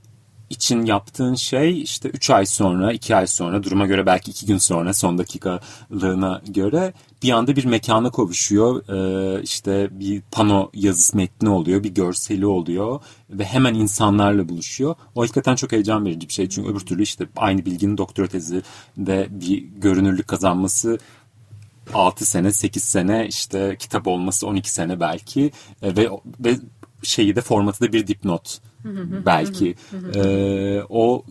için 0.49 0.85
yaptığın 0.85 1.35
şey 1.35 1.81
işte 1.81 2.09
3 2.09 2.29
ay 2.29 2.45
sonra, 2.45 2.93
2 2.93 3.15
ay 3.15 3.27
sonra, 3.27 3.63
duruma 3.63 3.85
göre 3.85 4.05
belki 4.05 4.31
2 4.31 4.45
gün 4.45 4.57
sonra 4.57 4.93
son 4.93 5.17
dakikalığına 5.17 6.41
göre 6.47 6.93
bir 7.23 7.31
anda 7.31 7.55
bir 7.55 7.65
mekana 7.65 8.11
kavuşuyor. 8.11 8.89
Ee, 8.89 9.41
işte 9.43 9.89
bir 9.91 10.21
pano 10.31 10.71
yazısı 10.73 11.17
metni 11.17 11.49
oluyor, 11.49 11.83
bir 11.83 11.93
görseli 11.93 12.45
oluyor 12.45 13.01
ve 13.29 13.45
hemen 13.45 13.73
insanlarla 13.73 14.49
buluşuyor. 14.49 14.95
O 15.15 15.21
hakikaten 15.21 15.55
çok 15.55 15.71
heyecan 15.71 16.05
verici 16.05 16.27
bir 16.27 16.33
şey. 16.33 16.49
Çünkü 16.49 16.69
öbür 16.71 16.79
türlü 16.79 17.03
işte 17.03 17.27
aynı 17.35 17.65
bilginin 17.65 17.97
doktora 17.97 18.27
tezi 18.27 18.61
de 18.97 19.27
bir 19.29 19.57
görünürlük 19.57 20.27
kazanması 20.27 20.99
6 21.93 22.25
sene, 22.25 22.51
8 22.51 22.83
sene 22.83 23.27
işte 23.27 23.75
kitap 23.79 24.07
olması 24.07 24.47
12 24.47 24.71
sene 24.71 24.99
belki 24.99 25.51
e, 25.81 25.95
ve 25.97 26.09
ve 26.39 26.55
şeyi 27.03 27.35
de 27.35 27.41
formatı 27.41 27.81
da 27.81 27.93
bir 27.93 28.07
dipnot 28.07 28.59
belki. 29.25 29.75
ee, 30.15 30.81
o 30.89 31.23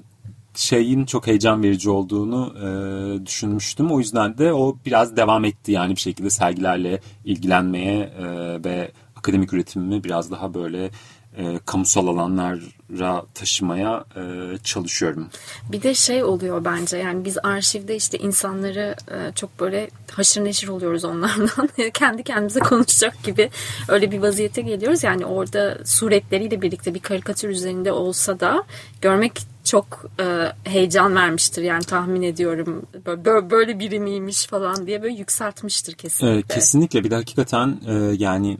şeyin 0.54 1.04
çok 1.04 1.26
heyecan 1.26 1.62
verici 1.62 1.90
olduğunu 1.90 2.54
e, 2.56 3.26
düşünmüştüm. 3.26 3.90
O 3.92 3.98
yüzden 3.98 4.38
de 4.38 4.52
o 4.52 4.76
biraz 4.86 5.16
devam 5.16 5.44
etti 5.44 5.72
yani 5.72 5.96
bir 5.96 6.00
şekilde 6.00 6.30
sergilerle 6.30 7.00
ilgilenmeye 7.24 7.98
e, 7.98 8.24
ve 8.64 8.90
akademik 9.16 9.52
üretimimi 9.52 10.04
biraz 10.04 10.30
daha 10.30 10.54
böyle 10.54 10.90
e, 11.38 11.58
kamusal 11.66 12.06
alanlara 12.06 13.22
taşımaya 13.34 14.04
e, 14.16 14.22
çalışıyorum. 14.64 15.28
Bir 15.72 15.82
de 15.82 15.94
şey 15.94 16.24
oluyor 16.24 16.64
bence 16.64 16.96
yani 16.96 17.24
biz 17.24 17.38
arşivde 17.42 17.96
işte 17.96 18.18
insanları 18.18 18.96
e, 19.10 19.32
çok 19.34 19.60
böyle 19.60 19.90
haşır 20.10 20.44
neşir 20.44 20.68
oluyoruz 20.68 21.04
onlardan. 21.04 21.68
Kendi 21.94 22.22
kendimize 22.22 22.60
konuşacak 22.60 23.22
gibi 23.24 23.50
öyle 23.88 24.10
bir 24.10 24.18
vaziyete 24.18 24.62
geliyoruz. 24.62 25.04
Yani 25.04 25.26
orada 25.26 25.78
suretleriyle 25.84 26.62
birlikte 26.62 26.94
bir 26.94 27.00
karikatür 27.00 27.48
üzerinde 27.48 27.92
olsa 27.92 28.40
da 28.40 28.64
görmek 29.00 29.42
çok 29.64 30.06
e, 30.20 30.52
heyecan 30.64 31.14
vermiştir 31.14 31.62
yani 31.62 31.84
tahmin 31.84 32.22
ediyorum. 32.22 32.86
Böyle, 33.06 33.50
böyle 33.50 33.78
biri 33.78 34.00
miymiş 34.00 34.46
falan 34.46 34.86
diye 34.86 35.02
böyle 35.02 35.14
yükseltmiştir 35.14 35.94
kesinlikle. 35.94 36.38
E, 36.38 36.42
kesinlikle 36.42 37.04
bir 37.04 37.10
de 37.10 37.14
hakikaten 37.14 37.80
e, 37.86 37.94
yani 38.18 38.58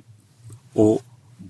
o 0.75 0.99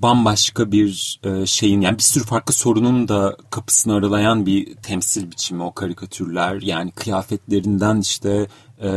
bambaşka 0.02 0.72
bir 0.72 1.20
e, 1.24 1.46
şeyin 1.46 1.80
yani 1.80 1.98
bir 1.98 2.02
sürü 2.02 2.24
farklı 2.24 2.54
sorunun 2.54 3.08
da 3.08 3.36
kapısını 3.50 3.94
aralayan 3.94 4.46
bir 4.46 4.74
temsil 4.74 5.30
biçimi 5.30 5.62
o 5.62 5.72
karikatürler. 5.72 6.62
Yani 6.62 6.90
kıyafetlerinden 6.90 8.00
işte 8.00 8.48
e, 8.82 8.90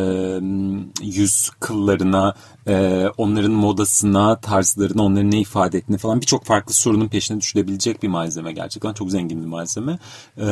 yüz 1.02 1.50
kıllarına, 1.50 2.36
e, 2.68 3.06
onların 3.18 3.52
modasına, 3.52 4.36
tarzlarına, 4.36 5.04
onların 5.04 5.32
ne 5.32 5.40
ifade 5.40 5.78
ettiğine 5.78 5.98
falan 5.98 6.22
birçok 6.22 6.46
farklı 6.46 6.74
sorunun 6.74 7.08
peşine 7.08 7.42
düşülebilecek 7.42 8.04
bir 8.04 8.08
malzeme 8.08 8.52
gerçekten. 8.52 8.94
Çok 8.94 9.12
zengin 9.12 9.42
bir 9.42 9.48
malzeme. 9.48 10.00
E, 10.38 10.46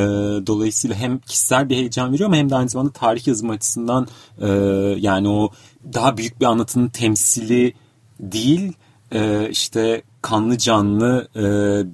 dolayısıyla 0.46 0.96
hem 0.96 1.18
kişisel 1.18 1.68
bir 1.68 1.76
heyecan 1.76 2.12
veriyor 2.12 2.26
ama 2.26 2.36
hem 2.36 2.50
de 2.50 2.56
aynı 2.56 2.68
zamanda 2.68 2.92
tarih 2.92 3.26
yazımı 3.26 3.52
açısından 3.52 4.08
e, 4.40 4.48
yani 4.98 5.28
o 5.28 5.50
daha 5.92 6.16
büyük 6.16 6.40
bir 6.40 6.46
anlatının 6.46 6.88
temsili 6.88 7.74
değil 8.20 8.72
e, 9.12 9.48
işte 9.50 10.02
kanlı 10.22 10.58
canlı 10.58 11.28
e, 11.36 11.42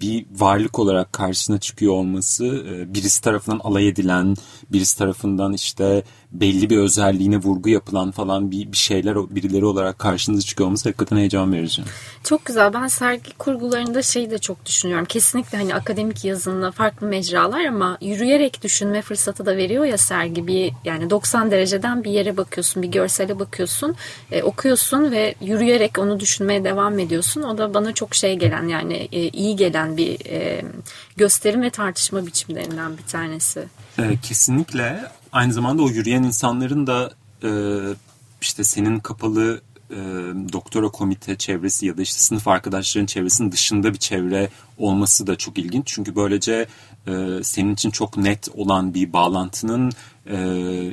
bir 0.00 0.26
varlık 0.38 0.78
olarak 0.78 1.12
karşısına 1.12 1.58
çıkıyor 1.58 1.92
olması 1.92 2.46
e, 2.46 2.94
birisi 2.94 3.22
tarafından 3.22 3.58
alay 3.58 3.88
edilen 3.88 4.36
birisi 4.72 4.98
tarafından 4.98 5.52
işte 5.52 6.02
belli 6.32 6.70
bir 6.70 6.78
özelliğine 6.78 7.36
vurgu 7.36 7.68
yapılan 7.68 8.10
falan 8.10 8.50
bir, 8.50 8.72
bir 8.72 8.76
şeyler 8.76 9.34
birileri 9.34 9.64
olarak 9.64 9.98
karşınıza 9.98 10.42
çıkıyor 10.42 10.66
olması 10.66 10.88
hakikaten 10.88 11.16
heyecan 11.16 11.52
verici. 11.52 11.82
Çok 12.24 12.44
güzel. 12.44 12.72
Ben 12.72 12.86
sergi 12.86 13.30
kurgularında 13.38 14.02
şeyi 14.02 14.30
de 14.30 14.38
çok 14.38 14.66
düşünüyorum. 14.66 15.04
Kesinlikle 15.04 15.58
hani 15.58 15.74
akademik 15.74 16.24
yazınla 16.24 16.70
farklı 16.70 17.06
mecralar 17.06 17.64
ama 17.64 17.98
yürüyerek 18.00 18.62
düşünme 18.62 19.02
fırsatı 19.02 19.46
da 19.46 19.56
veriyor 19.56 19.84
ya 19.84 19.98
sergi. 19.98 20.46
Bir 20.46 20.72
yani 20.84 21.10
90 21.10 21.50
dereceden 21.50 22.04
bir 22.04 22.10
yere 22.10 22.36
bakıyorsun, 22.36 22.82
bir 22.82 22.88
görsele 22.88 23.38
bakıyorsun, 23.38 23.96
e, 24.32 24.42
okuyorsun 24.42 25.10
ve 25.10 25.34
yürüyerek 25.40 25.98
onu 25.98 26.20
düşünmeye 26.20 26.64
devam 26.64 26.98
ediyorsun. 26.98 27.42
O 27.42 27.58
da 27.58 27.74
bana 27.74 27.94
çok 27.94 28.14
şey 28.14 28.36
gelen 28.36 28.68
yani 28.68 29.08
e, 29.12 29.28
iyi 29.28 29.56
gelen 29.56 29.96
bir 29.96 30.26
e, 30.26 30.62
gösterim 31.16 31.62
ve 31.62 31.70
tartışma 31.70 32.26
biçimlerinden 32.26 32.98
bir 32.98 33.02
tanesi. 33.02 33.64
E, 33.98 34.16
kesinlikle 34.22 35.02
aynı 35.32 35.52
zamanda 35.52 35.82
o 35.82 35.88
yürüyen 35.88 36.22
insanların 36.22 36.86
da 36.86 37.10
e, 37.42 37.50
işte 38.40 38.64
senin 38.64 38.98
kapalı 38.98 39.60
e, 39.90 39.96
doktora 40.52 40.88
komite 40.88 41.36
çevresi 41.36 41.86
ya 41.86 41.96
da 41.96 42.02
işte 42.02 42.18
sınıf 42.18 42.48
arkadaşların 42.48 43.06
çevresinin 43.06 43.52
dışında 43.52 43.92
bir 43.92 43.98
çevre 43.98 44.48
olması 44.78 45.26
da 45.26 45.36
çok 45.36 45.58
ilginç. 45.58 45.86
Çünkü 45.86 46.16
böylece 46.16 46.66
e, 47.06 47.12
senin 47.42 47.74
için 47.74 47.90
çok 47.90 48.16
net 48.16 48.48
olan 48.54 48.94
bir 48.94 49.12
bağlantının 49.12 49.92
e, 50.26 50.36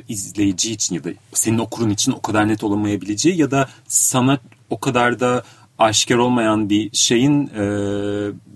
izleyici 0.08 0.72
için 0.72 0.94
ya 0.94 1.04
da 1.04 1.08
senin 1.32 1.58
okurun 1.58 1.90
için 1.90 2.12
o 2.12 2.22
kadar 2.22 2.48
net 2.48 2.64
olamayabileceği 2.64 3.38
ya 3.38 3.50
da 3.50 3.68
sana 3.88 4.38
o 4.70 4.80
kadar 4.80 5.20
da 5.20 5.44
aşikar 5.78 6.16
olmayan 6.16 6.70
bir 6.70 6.90
şeyin 6.92 7.46
e, 7.46 7.64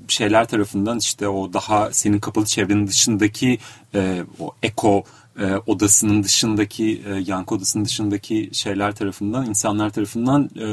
şeyler 0.09 0.49
tarafından 0.49 0.99
işte 0.99 1.29
o 1.29 1.53
daha 1.53 1.93
senin 1.93 2.19
kapalı 2.19 2.47
çevrenin 2.47 2.87
dışındaki 2.87 3.59
e, 3.95 4.23
o 4.41 4.53
eko 4.63 5.05
e, 5.41 5.57
odasının 5.67 6.23
dışındaki 6.23 7.03
e, 7.07 7.15
yankı 7.15 7.55
odasının 7.55 7.85
dışındaki 7.85 8.51
şeyler 8.53 8.95
tarafından 8.95 9.47
insanlar 9.47 9.91
tarafından 9.91 10.51
e, 10.57 10.67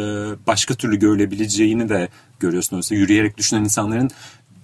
başka 0.47 0.73
türlü 0.73 0.99
görülebileceğini 0.99 1.89
de 1.89 2.09
görüyorsun. 2.39 2.75
Oysa 2.75 2.95
yürüyerek 2.95 3.37
düşünen 3.37 3.63
insanların 3.63 4.09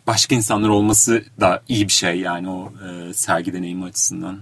başka 0.08 0.36
insanlar 0.36 0.70
olması 0.70 1.24
da 1.40 1.64
iyi 1.68 1.88
bir 1.88 1.94
şey 1.94 2.20
yani 2.20 2.50
o 2.50 2.74
e, 2.88 3.14
sergi 3.14 3.54
deneyimi 3.54 3.86
açısından. 3.86 4.40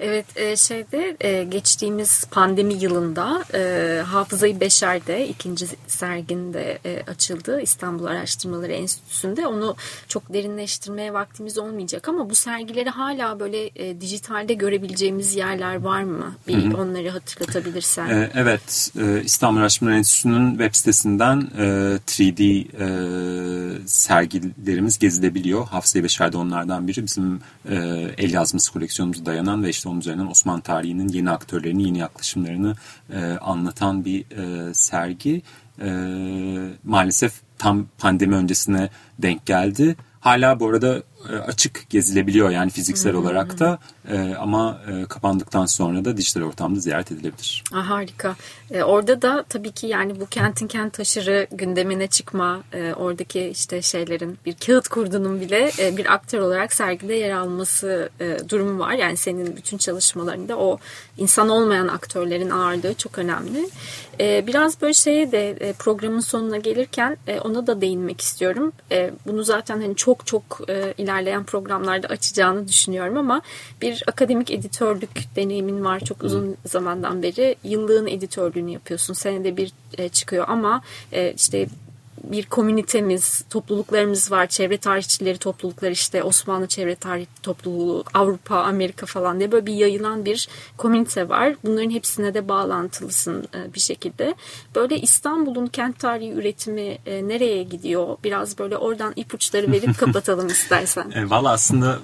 Evet 0.00 0.26
e, 0.36 0.56
şeyde 0.56 1.16
e, 1.20 1.44
geçtiğimiz 1.44 2.24
pandemi 2.30 2.74
yılında 2.74 3.44
e, 3.54 4.02
Hafızayı 4.02 4.60
Beşer'de 4.60 5.28
ikinci 5.28 5.66
serginde 5.86 6.78
açıldı 7.06 7.60
İstanbul 7.60 8.04
Araştırmaları 8.04 8.72
Enstitüsü'nde. 8.72 9.46
Onu 9.46 9.76
çok 10.08 10.32
derinleştirmeye 10.32 11.12
vaktimiz 11.12 11.58
olmayacak 11.58 12.08
ama 12.08 12.30
bu 12.30 12.34
sergileri 12.34 12.90
hala 12.90 13.40
böyle 13.40 13.70
dijitalde 14.00 14.54
görebileceğimiz 14.54 15.36
yerler 15.36 15.80
var 15.80 16.02
mı? 16.02 16.34
Bir 16.48 16.64
hı 16.64 16.68
hı. 16.68 16.82
onları 16.82 17.10
hatırlatabilirsen. 17.10 18.30
Evet 18.34 18.92
İstanbul 19.24 19.60
Araştırmaları 19.60 19.98
Enstitüsü'nün 19.98 20.50
web 20.50 20.74
sitesinden 20.74 21.50
e, 21.58 21.62
3D 22.06 22.66
e, 23.84 23.86
sergilerimiz 23.86 24.98
gezilebiliyor. 24.98 25.66
Hafızayı 25.66 26.04
Beşer'de 26.04 26.36
onlardan 26.36 26.88
biri. 26.88 27.04
Bizim 27.04 27.40
el 28.18 28.32
yazması 28.32 28.72
koleksiyonumuza 28.72 29.26
dayanan 29.26 29.64
ve 29.64 29.68
işte 29.68 29.89
onun 29.90 30.00
üzerinden 30.00 30.26
Osmanlı 30.26 30.62
tarihinin 30.62 31.08
yeni 31.08 31.30
aktörlerini, 31.30 31.82
yeni 31.82 31.98
yaklaşımlarını 31.98 32.76
e, 33.12 33.24
anlatan 33.24 34.04
bir 34.04 34.24
e, 34.30 34.74
sergi. 34.74 35.42
E, 35.80 35.90
maalesef 36.84 37.32
tam 37.58 37.86
pandemi 37.98 38.34
öncesine 38.34 38.88
denk 39.18 39.46
geldi. 39.46 39.96
Hala 40.20 40.60
bu 40.60 40.68
arada 40.68 41.02
açık 41.46 41.90
gezilebiliyor 41.90 42.50
yani 42.50 42.70
fiziksel 42.70 43.12
hmm. 43.12 43.20
olarak 43.20 43.58
da 43.58 43.78
e, 44.08 44.34
ama 44.34 44.80
e, 44.88 45.04
kapandıktan 45.04 45.66
sonra 45.66 46.04
da 46.04 46.16
dijital 46.16 46.42
ortamda 46.42 46.80
ziyaret 46.80 47.12
edilebilir. 47.12 47.64
Ah, 47.72 47.90
harika. 47.90 48.36
E, 48.70 48.82
orada 48.82 49.22
da 49.22 49.44
tabii 49.48 49.72
ki 49.72 49.86
yani 49.86 50.20
bu 50.20 50.26
kentin 50.26 50.68
kent 50.68 50.92
taşırı 50.92 51.46
gündemine 51.52 52.06
çıkma, 52.06 52.62
e, 52.72 52.94
oradaki 52.94 53.40
işte 53.40 53.82
şeylerin 53.82 54.38
bir 54.46 54.54
kağıt 54.66 54.88
kurdunun 54.88 55.40
bile 55.40 55.70
e, 55.78 55.96
bir 55.96 56.12
aktör 56.14 56.38
olarak 56.38 56.72
sergide 56.72 57.14
yer 57.14 57.30
alması 57.30 58.10
e, 58.20 58.38
durumu 58.48 58.78
var. 58.78 58.92
Yani 58.92 59.16
senin 59.16 59.56
bütün 59.56 59.78
çalışmalarında 59.78 60.58
o 60.58 60.78
insan 61.18 61.48
olmayan 61.48 61.88
aktörlerin 61.88 62.50
ağırlığı 62.50 62.94
çok 62.94 63.18
önemli. 63.18 63.70
E, 64.20 64.46
biraz 64.46 64.80
böyle 64.82 64.94
şeye 64.94 65.32
de 65.32 65.50
e, 65.50 65.72
programın 65.72 66.20
sonuna 66.20 66.56
gelirken 66.56 67.16
e, 67.26 67.40
ona 67.40 67.66
da 67.66 67.80
değinmek 67.80 68.20
istiyorum. 68.20 68.72
E, 68.92 69.10
bunu 69.26 69.44
zaten 69.44 69.80
hani 69.80 69.96
çok 69.96 70.26
çok 70.26 70.60
e, 70.68 70.94
ilerleyen 71.10 71.44
programlarda 71.44 72.08
açacağını 72.08 72.68
düşünüyorum 72.68 73.16
ama 73.16 73.42
bir 73.82 74.02
akademik 74.06 74.50
editörlük 74.50 75.36
deneyimin 75.36 75.84
var 75.84 76.00
çok 76.00 76.22
uzun 76.22 76.56
zamandan 76.66 77.22
beri. 77.22 77.56
Yıllığın 77.64 78.06
editörlüğünü 78.06 78.70
yapıyorsun. 78.70 79.14
Senede 79.14 79.56
bir 79.56 79.72
e, 79.98 80.08
çıkıyor 80.08 80.44
ama 80.48 80.82
e, 81.12 81.32
işte 81.32 81.66
bir 82.24 82.46
komünitemiz, 82.46 83.44
topluluklarımız 83.50 84.30
var. 84.30 84.46
Çevre 84.46 84.78
tarihçileri 84.78 85.38
toplulukları 85.38 85.92
işte 85.92 86.22
Osmanlı 86.22 86.66
Çevre 86.66 86.94
Tarih 86.94 87.26
Topluluğu, 87.42 88.04
Avrupa, 88.14 88.56
Amerika 88.56 89.06
falan 89.06 89.38
diye 89.38 89.52
böyle 89.52 89.66
bir 89.66 89.74
yayılan 89.74 90.24
bir 90.24 90.48
komünite 90.76 91.28
var. 91.28 91.54
Bunların 91.64 91.90
hepsine 91.90 92.34
de 92.34 92.48
bağlantılısın 92.48 93.48
e, 93.54 93.74
bir 93.74 93.80
şekilde. 93.80 94.34
Böyle 94.74 95.00
İstanbul'un 95.00 95.66
kent 95.66 95.98
tarihi 95.98 96.32
üretimi 96.32 96.98
e, 97.06 97.28
nereye 97.28 97.62
gidiyor? 97.62 98.16
Biraz 98.24 98.58
böyle 98.58 98.76
oradan 98.76 99.12
ipuçları 99.16 99.72
verip 99.72 99.98
kapatalım 99.98 100.46
istersen. 100.46 101.10
E, 101.10 101.30
Valla 101.30 101.50
aslında 101.50 101.98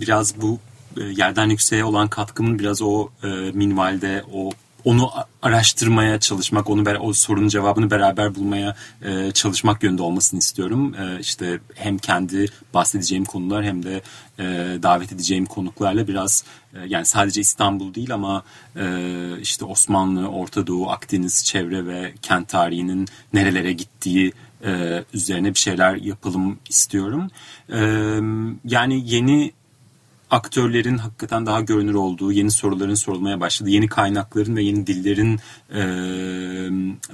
biraz 0.00 0.40
bu 0.42 0.58
yerden 0.96 1.50
yükseğe 1.50 1.84
olan 1.84 2.08
katkımın 2.08 2.58
biraz 2.58 2.82
o 2.82 3.08
minvalde, 3.52 4.24
o 4.32 4.50
onu 4.84 5.10
araştırmaya 5.42 6.20
çalışmak, 6.20 6.70
onu 6.70 6.98
o 7.00 7.12
sorunun 7.12 7.48
cevabını 7.48 7.90
beraber 7.90 8.34
bulmaya 8.34 8.76
e, 9.02 9.30
çalışmak 9.30 9.82
yönünde 9.82 10.02
olmasını 10.02 10.38
istiyorum. 10.38 10.94
E, 10.94 11.20
işte 11.20 11.60
hem 11.74 11.98
kendi 11.98 12.46
bahsedeceğim 12.74 13.24
konular 13.24 13.64
hem 13.64 13.82
de 13.82 14.02
e, 14.38 14.44
davet 14.82 15.12
edeceğim 15.12 15.46
konuklarla 15.46 16.08
biraz 16.08 16.44
e, 16.74 16.78
yani 16.86 17.06
sadece 17.06 17.40
İstanbul 17.40 17.94
değil 17.94 18.14
ama 18.14 18.42
e, 18.76 18.84
işte 19.40 19.64
Osmanlı, 19.64 20.28
Orta 20.28 20.66
Doğu, 20.66 20.90
Akdeniz, 20.90 21.44
çevre 21.44 21.86
ve 21.86 22.14
kent 22.22 22.48
tarihinin 22.48 23.08
nerelere 23.32 23.72
gittiği 23.72 24.32
e, 24.64 25.04
üzerine 25.14 25.54
bir 25.54 25.58
şeyler 25.58 25.94
yapalım 25.94 26.58
istiyorum. 26.68 27.30
E, 27.72 27.80
yani 28.64 29.02
yeni 29.06 29.52
aktörlerin 30.30 30.98
hakikaten 30.98 31.46
daha 31.46 31.60
görünür 31.60 31.94
olduğu, 31.94 32.32
yeni 32.32 32.50
soruların 32.50 32.94
sorulmaya 32.94 33.40
başladığı, 33.40 33.70
yeni 33.70 33.86
kaynakların 33.86 34.56
ve 34.56 34.62
yeni 34.62 34.86
dillerin 34.86 35.40
e, 35.70 35.80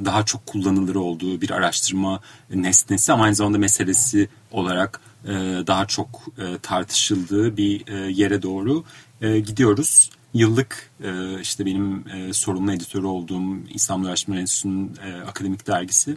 daha 0.04 0.24
çok 0.24 0.46
kullanılır 0.46 0.94
olduğu 0.94 1.40
bir 1.40 1.50
araştırma 1.50 2.20
nesnesi 2.54 3.12
ama 3.12 3.24
aynı 3.24 3.34
zamanda 3.34 3.58
meselesi 3.58 4.28
olarak 4.52 5.00
e, 5.24 5.32
daha 5.66 5.86
çok 5.86 6.22
e, 6.38 6.58
tartışıldığı 6.62 7.56
bir 7.56 7.88
e, 7.88 8.12
yere 8.12 8.42
doğru 8.42 8.84
e, 9.20 9.40
gidiyoruz. 9.40 10.10
Yıllık 10.34 10.90
e, 11.04 11.40
işte 11.40 11.66
benim 11.66 12.08
e, 12.08 12.32
sorumlu 12.32 12.72
editörü 12.72 13.06
olduğum 13.06 13.68
İstanbul 13.74 14.06
Araştırma 14.06 14.40
Enstitüsü'nün 14.40 14.96
e, 15.06 15.20
akademik 15.22 15.66
dergisi 15.66 16.16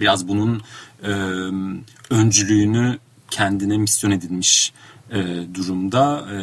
biraz 0.00 0.28
bunun 0.28 0.62
e, 1.02 1.10
öncülüğünü 2.10 2.98
kendine 3.30 3.78
misyon 3.78 4.10
edilmiş 4.10 4.72
e, 5.12 5.54
durumda 5.54 6.26
e, 6.32 6.38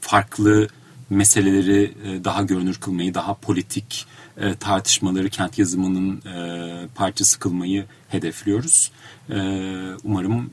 farklı 0.00 0.68
meseleleri 1.10 1.94
e, 2.04 2.24
daha 2.24 2.42
görünür 2.42 2.74
kılmayı, 2.74 3.14
daha 3.14 3.34
politik 3.34 4.06
e, 4.36 4.54
tartışmaları 4.54 5.28
kent 5.28 5.58
yazımının 5.58 6.22
e, 6.26 6.88
parçası 6.94 7.38
kılmayı 7.38 7.84
hedefliyoruz. 8.08 8.90
E, 9.30 9.38
umarım 10.04 10.50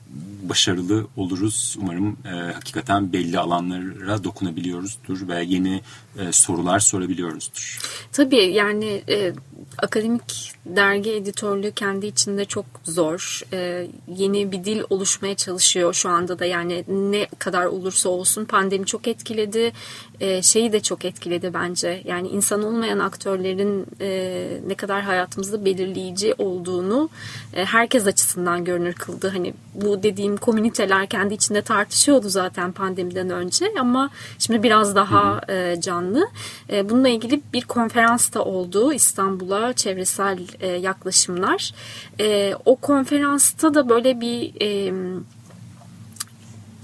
başarılı 0.49 1.07
oluruz. 1.17 1.77
Umarım 1.81 2.17
e, 2.25 2.29
hakikaten 2.29 3.13
belli 3.13 3.39
alanlara 3.39 4.23
dokunabiliyoruzdur 4.23 5.27
ve 5.27 5.43
yeni 5.43 5.81
e, 6.19 6.31
sorular 6.31 6.79
sorabiliyoruzdur. 6.79 7.79
Tabii 8.11 8.45
yani 8.45 9.03
e, 9.09 9.33
akademik 9.77 10.55
dergi 10.65 11.11
editörlüğü 11.11 11.71
kendi 11.71 12.07
içinde 12.07 12.45
çok 12.45 12.65
zor. 12.83 13.41
E, 13.53 13.87
yeni 14.15 14.51
bir 14.51 14.63
dil 14.63 14.81
oluşmaya 14.89 15.35
çalışıyor 15.35 15.93
şu 15.93 16.09
anda 16.09 16.39
da 16.39 16.45
yani 16.45 16.83
ne 16.87 17.27
kadar 17.39 17.65
olursa 17.65 18.09
olsun 18.09 18.45
pandemi 18.45 18.85
çok 18.85 19.07
etkiledi. 19.07 19.71
E, 20.19 20.41
şeyi 20.41 20.71
de 20.71 20.79
çok 20.79 21.05
etkiledi 21.05 21.53
bence. 21.53 22.01
Yani 22.05 22.27
insan 22.27 22.63
olmayan 22.63 22.99
aktörlerin 22.99 23.85
e, 24.01 24.47
ne 24.67 24.75
kadar 24.75 25.01
hayatımızda 25.01 25.65
belirleyici 25.65 26.33
olduğunu 26.37 27.09
e, 27.53 27.65
herkes 27.65 28.07
açısından 28.07 28.64
görünür 28.65 28.93
kıldı. 28.93 29.29
Hani 29.33 29.53
bu 29.73 30.03
dediğim 30.03 30.37
komüniteler 30.37 31.07
kendi 31.07 31.33
içinde 31.33 31.61
tartışıyordu 31.61 32.29
zaten 32.29 32.71
pandemiden 32.71 33.29
önce 33.29 33.65
ama 33.79 34.09
şimdi 34.39 34.63
biraz 34.63 34.95
daha 34.95 35.41
e, 35.49 35.81
canlı. 35.81 36.27
E, 36.69 36.89
bununla 36.89 37.09
ilgili 37.09 37.41
bir 37.53 37.61
konferans 37.61 38.33
da 38.33 38.43
oldu 38.43 38.93
İstanbul'a 38.93 39.73
çevresel 39.73 40.39
e, 40.59 40.67
yaklaşımlar. 40.67 41.71
E, 42.19 42.53
o 42.65 42.75
konferansta 42.75 43.73
da 43.73 43.89
böyle 43.89 44.21
bir 44.21 44.53
e, 44.61 44.93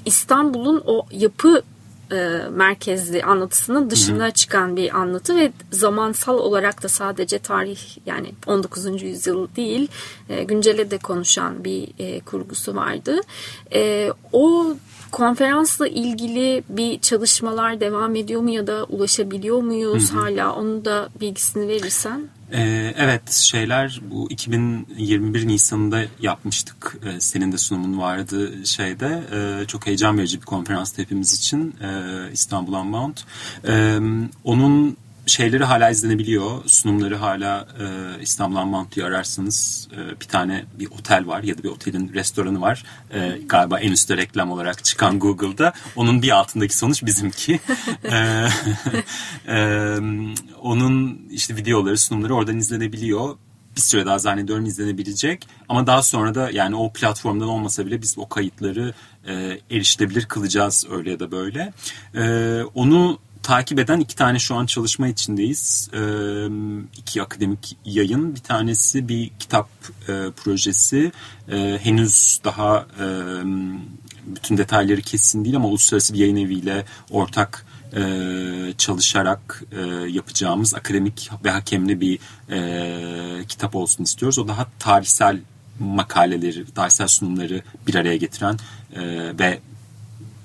İstanbul'un 0.06 0.84
o 0.86 1.06
yapı 1.12 1.64
e, 2.12 2.50
merkezli 2.52 3.24
anlatısının 3.24 3.90
dışına 3.90 4.24
Hı-hı. 4.24 4.32
çıkan 4.32 4.76
bir 4.76 4.96
anlatı 4.98 5.36
ve 5.36 5.52
zamansal 5.72 6.38
olarak 6.38 6.84
da 6.84 6.88
sadece 6.88 7.40
tarih 7.40 7.98
yani 8.06 8.32
19. 8.48 9.02
yüzyıl 9.02 9.48
değil 9.56 9.88
e, 10.30 10.44
güncele 10.44 10.92
de 10.92 10.98
konuşan 10.98 11.64
bir 11.64 11.88
e, 12.00 12.20
kurgusu 12.20 12.76
vardı. 12.76 13.22
E, 13.74 14.12
o 14.34 14.76
konferansla 15.12 15.88
ilgili 15.88 16.64
bir 16.70 17.00
çalışmalar 17.00 17.80
devam 17.80 18.16
ediyor 18.16 18.42
mu 18.42 18.50
ya 18.50 18.68
da 18.68 18.84
ulaşabiliyor 18.84 19.62
muyuz 19.62 20.12
Hı-hı. 20.12 20.20
hala 20.20 20.56
onu 20.56 20.86
da 20.86 21.10
bilgisini 21.22 21.68
verirsen. 21.68 22.30
Ee, 22.54 22.94
evet 22.98 23.32
şeyler 23.32 24.02
bu 24.12 24.28
2021 24.30 25.48
Nisan'ında 25.48 26.04
yapmıştık. 26.22 26.98
Ee, 27.06 27.20
senin 27.20 27.52
de 27.52 27.58
sunumun 27.58 27.98
vardı 28.00 28.66
şeyde. 28.66 29.24
Ee, 29.34 29.68
çok 29.68 29.88
heyecan 29.88 30.18
verici 30.18 30.42
bir 30.42 30.46
konferans 30.46 30.98
hepimiz 30.98 31.34
için 31.34 31.76
ee, 31.82 32.32
İstanbul 32.34 32.74
Unbound. 32.74 33.18
Ee, 33.68 34.00
onun 34.44 34.98
şeyleri 35.26 35.64
hala 35.64 35.90
izlenebiliyor. 35.90 36.66
Sunumları 36.66 37.16
hala 37.16 37.68
e, 37.80 37.86
İstanbul 38.22 38.92
diye 38.92 39.06
ararsanız 39.06 39.88
e, 39.96 40.22
bir 40.22 40.26
tane 40.26 40.66
bir 40.80 40.88
otel 40.92 41.28
var 41.28 41.44
ya 41.44 41.58
da 41.58 41.64
bir 41.64 41.70
otelin 41.70 42.14
restoranı 42.14 42.62
var. 42.62 42.84
E, 43.14 43.38
galiba 43.46 43.80
en 43.80 43.92
üstte 43.92 44.18
reklam 44.18 44.52
olarak 44.52 44.84
çıkan 44.84 45.20
Google'da. 45.20 45.74
Onun 45.96 46.22
bir 46.22 46.30
altındaki 46.30 46.78
sonuç 46.78 47.06
bizimki. 47.06 47.60
e, 48.04 48.48
e, 49.48 49.98
onun 50.62 51.22
işte 51.32 51.56
videoları, 51.56 51.98
sunumları 51.98 52.36
oradan 52.36 52.58
izlenebiliyor 52.58 53.38
bir 53.76 53.82
süre 53.82 54.06
daha 54.06 54.20
zannediyorum 54.20 54.66
izlenebilecek. 54.66 55.48
Ama 55.70 55.88
daha 55.88 56.04
sonra 56.04 56.36
da 56.36 56.52
yani 56.52 56.76
o 56.76 56.94
platformdan 56.94 57.48
olmasa 57.48 57.86
bile 57.86 58.02
biz 58.02 58.18
o 58.18 58.30
kayıtları 58.30 58.94
e, 59.28 59.60
erişilebilir 59.72 60.26
kılacağız 60.26 60.88
öyle 60.92 61.12
ya 61.12 61.20
da 61.20 61.32
böyle. 61.32 61.74
E, 62.16 62.64
onu 62.76 63.20
takip 63.44 63.80
eden 63.80 64.00
iki 64.00 64.16
tane 64.16 64.40
şu 64.40 64.56
an 64.56 64.66
çalışma 64.66 65.08
içindeyiz. 65.08 65.90
E, 65.94 66.02
iki 66.98 67.22
akademik 67.22 67.78
yayın. 67.86 68.36
Bir 68.36 68.40
tanesi 68.40 69.08
bir 69.08 69.32
kitap 69.40 69.70
e, 70.08 70.32
projesi. 70.36 71.12
E, 71.52 71.80
henüz 71.84 72.40
daha 72.44 72.86
e, 73.00 73.06
bütün 74.26 74.58
detayları 74.58 75.02
kesin 75.02 75.44
değil 75.44 75.56
ama 75.56 75.68
uluslararası 75.68 76.14
bir 76.14 76.20
yayın 76.20 76.36
eviyle 76.36 76.86
ortak 77.10 77.66
e, 77.96 78.02
çalışarak 78.78 79.64
e, 79.72 79.82
yapacağımız 80.10 80.76
akademik 80.76 81.30
ve 81.46 81.52
hakemli 81.52 82.02
bir 82.02 82.20
e, 82.52 83.46
kitap 83.46 83.76
olsun 83.76 84.04
istiyoruz. 84.04 84.40
O 84.40 84.48
daha 84.48 84.68
tarihsel 84.80 85.40
makaleleri, 85.80 86.66
tarihsel 86.66 87.08
sunumları 87.08 87.62
bir 87.88 87.96
araya 87.96 88.18
getiren 88.18 88.58
e, 88.94 89.02
ve 89.40 89.60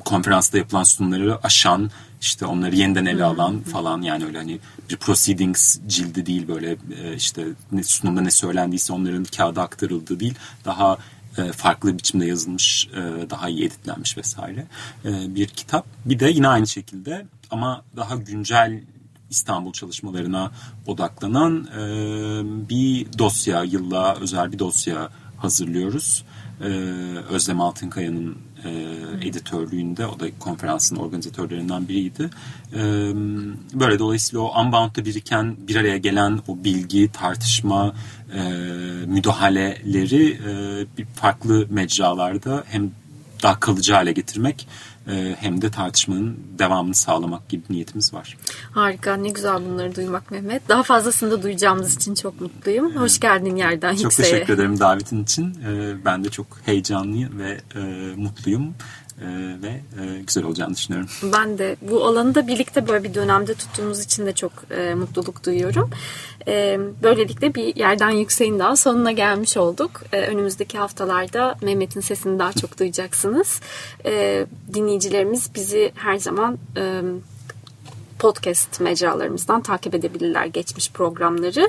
konferansta 0.05 0.59
yapılan 0.59 0.83
sunumları 0.83 1.39
aşan 1.43 1.91
işte 2.27 2.47
onları 2.47 2.77
yeniden 2.77 3.07
ele 3.07 3.25
alan 3.25 3.61
falan 3.61 4.03
yani 4.03 4.25
öyle 4.25 4.39
hani 4.39 4.59
bir 4.91 4.97
proceedings 4.97 5.79
cildi 5.87 6.27
değil 6.27 6.49
böyle 6.49 6.77
e, 7.03 7.15
işte 7.17 7.45
sunumda 7.85 8.21
ne 8.21 8.31
söylendiyse 8.31 8.93
onların 8.93 9.25
kağıda 9.25 9.62
aktarıldığı 9.62 10.21
değil 10.21 10.35
daha 10.65 10.99
e, 11.39 11.53
farklı 11.53 11.99
biçimde 11.99 12.27
yazılmış 12.27 12.89
e, 12.93 13.31
daha 13.31 13.49
iyi 13.49 13.65
editlenmiş 13.65 14.17
vesaire 14.19 14.67
bir 15.05 15.47
kitap. 15.47 15.87
Bir 16.05 16.19
de 16.19 16.29
yine 16.29 16.49
aynı 16.49 16.67
şekilde 16.67 17.27
ama 17.51 17.83
daha 17.97 18.17
güncel 18.17 18.83
İstanbul 19.31 19.73
çalışmalarına 19.73 20.51
odaklanan 20.87 21.69
bir 22.69 23.19
dosya, 23.19 23.65
yılla 23.65 24.17
özel 24.17 24.53
bir 24.53 24.59
dosya 24.59 25.09
hazırlıyoruz. 25.37 26.25
Özlem 27.31 27.61
Altınkaya'nın 27.61 28.39
e, 28.67 29.29
editörlüğünde. 29.29 30.07
O 30.07 30.21
da 30.21 30.27
konferansın 30.39 30.97
organizatörlerinden 30.97 31.89
biriydi. 31.89 32.31
E, 32.73 32.81
böyle 33.75 33.99
dolayısıyla 33.99 34.41
o 34.45 34.61
Unbound'da 34.61 35.05
biriken 35.05 35.57
bir 35.69 35.77
araya 35.77 35.97
gelen 35.97 36.41
o 36.49 36.65
bilgi, 36.65 37.11
tartışma, 37.13 37.95
e, 38.35 38.41
müdahaleleri 39.07 40.31
e, 40.31 40.53
farklı 41.15 41.67
mecralarda 41.71 42.65
hem 42.67 42.91
daha 43.43 43.61
kalıcı 43.61 43.93
hale 43.93 44.13
getirmek 44.13 44.69
hem 45.40 45.62
de 45.62 45.71
tartışmanın 45.71 46.38
devamını 46.59 46.95
sağlamak 46.95 47.49
gibi 47.49 47.62
niyetimiz 47.71 48.14
var. 48.14 48.37
Harika 48.71 49.16
ne 49.16 49.29
güzel 49.29 49.64
bunları 49.64 49.95
duymak 49.95 50.31
Mehmet. 50.31 50.69
Daha 50.69 50.83
fazlasını 50.83 51.31
da 51.31 51.42
duyacağımız 51.42 51.97
için 51.97 52.14
çok 52.14 52.40
mutluyum. 52.40 52.97
Hoş 52.97 53.21
geldin 53.21 53.57
yerden 53.57 53.95
çok 53.95 54.03
yükseğe. 54.03 54.27
Çok 54.27 54.33
teşekkür 54.33 54.55
ederim 54.55 54.81
davetin 54.81 55.23
için. 55.23 55.55
E, 55.69 56.05
ben 56.05 56.25
de 56.25 56.29
çok 56.29 56.47
heyecanlı 56.64 57.38
ve 57.38 57.61
e, 57.75 57.81
mutluyum. 58.16 58.75
Ee, 59.21 59.27
ve 59.63 59.69
e, 60.03 60.23
güzel 60.27 60.45
olacağını 60.45 60.75
düşünüyorum. 60.75 61.09
Ben 61.23 61.59
de 61.59 61.77
bu 61.83 62.05
alanı 62.05 62.35
da 62.35 62.47
birlikte 62.47 62.89
böyle 62.89 63.05
bir 63.05 63.15
dönemde 63.15 63.55
tuttuğumuz 63.55 64.01
için 64.01 64.27
de 64.27 64.33
çok 64.33 64.53
e, 64.71 64.95
mutluluk 64.95 65.47
duyuyorum. 65.47 65.91
E, 66.49 66.79
böylelikle 67.03 67.55
bir 67.55 67.77
yerden 67.77 68.11
yükseğin 68.11 68.59
daha 68.59 68.77
sonuna 68.77 69.13
gelmiş 69.13 69.57
olduk. 69.57 70.03
Önümüzdeki 70.13 70.79
haftalarda 70.79 71.57
Mehmet'in 71.63 72.01
sesini 72.01 72.39
daha 72.39 72.53
çok 72.53 72.79
duyacaksınız. 72.79 73.61
Dinleyicilerimiz 74.75 75.51
bizi 75.55 75.93
her 75.95 76.17
zaman 76.17 76.59
podcast 78.19 78.81
mecralarımızdan 78.81 79.63
takip 79.63 79.95
edebilirler 79.95 80.47
geçmiş 80.47 80.91
programları. 80.91 81.69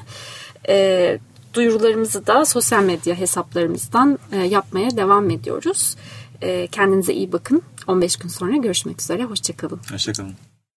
Duyurularımızı 1.54 2.28
da 2.28 2.46
sosyal 2.46 2.84
medya 2.84 3.16
hesaplarımızdan 3.16 4.20
yapmaya 4.50 4.98
devam 4.98 5.30
ediyoruz. 5.30 5.96
E, 6.42 6.68
kendinize 6.68 7.14
iyi 7.14 7.32
bakın. 7.32 7.62
15 7.88 8.16
gün 8.18 8.30
sonra 8.30 8.56
görüşmek 8.58 9.02
üzere. 9.02 9.24
Hoşçakalın. 9.24 9.80
Hoşçakalın. 9.92 10.36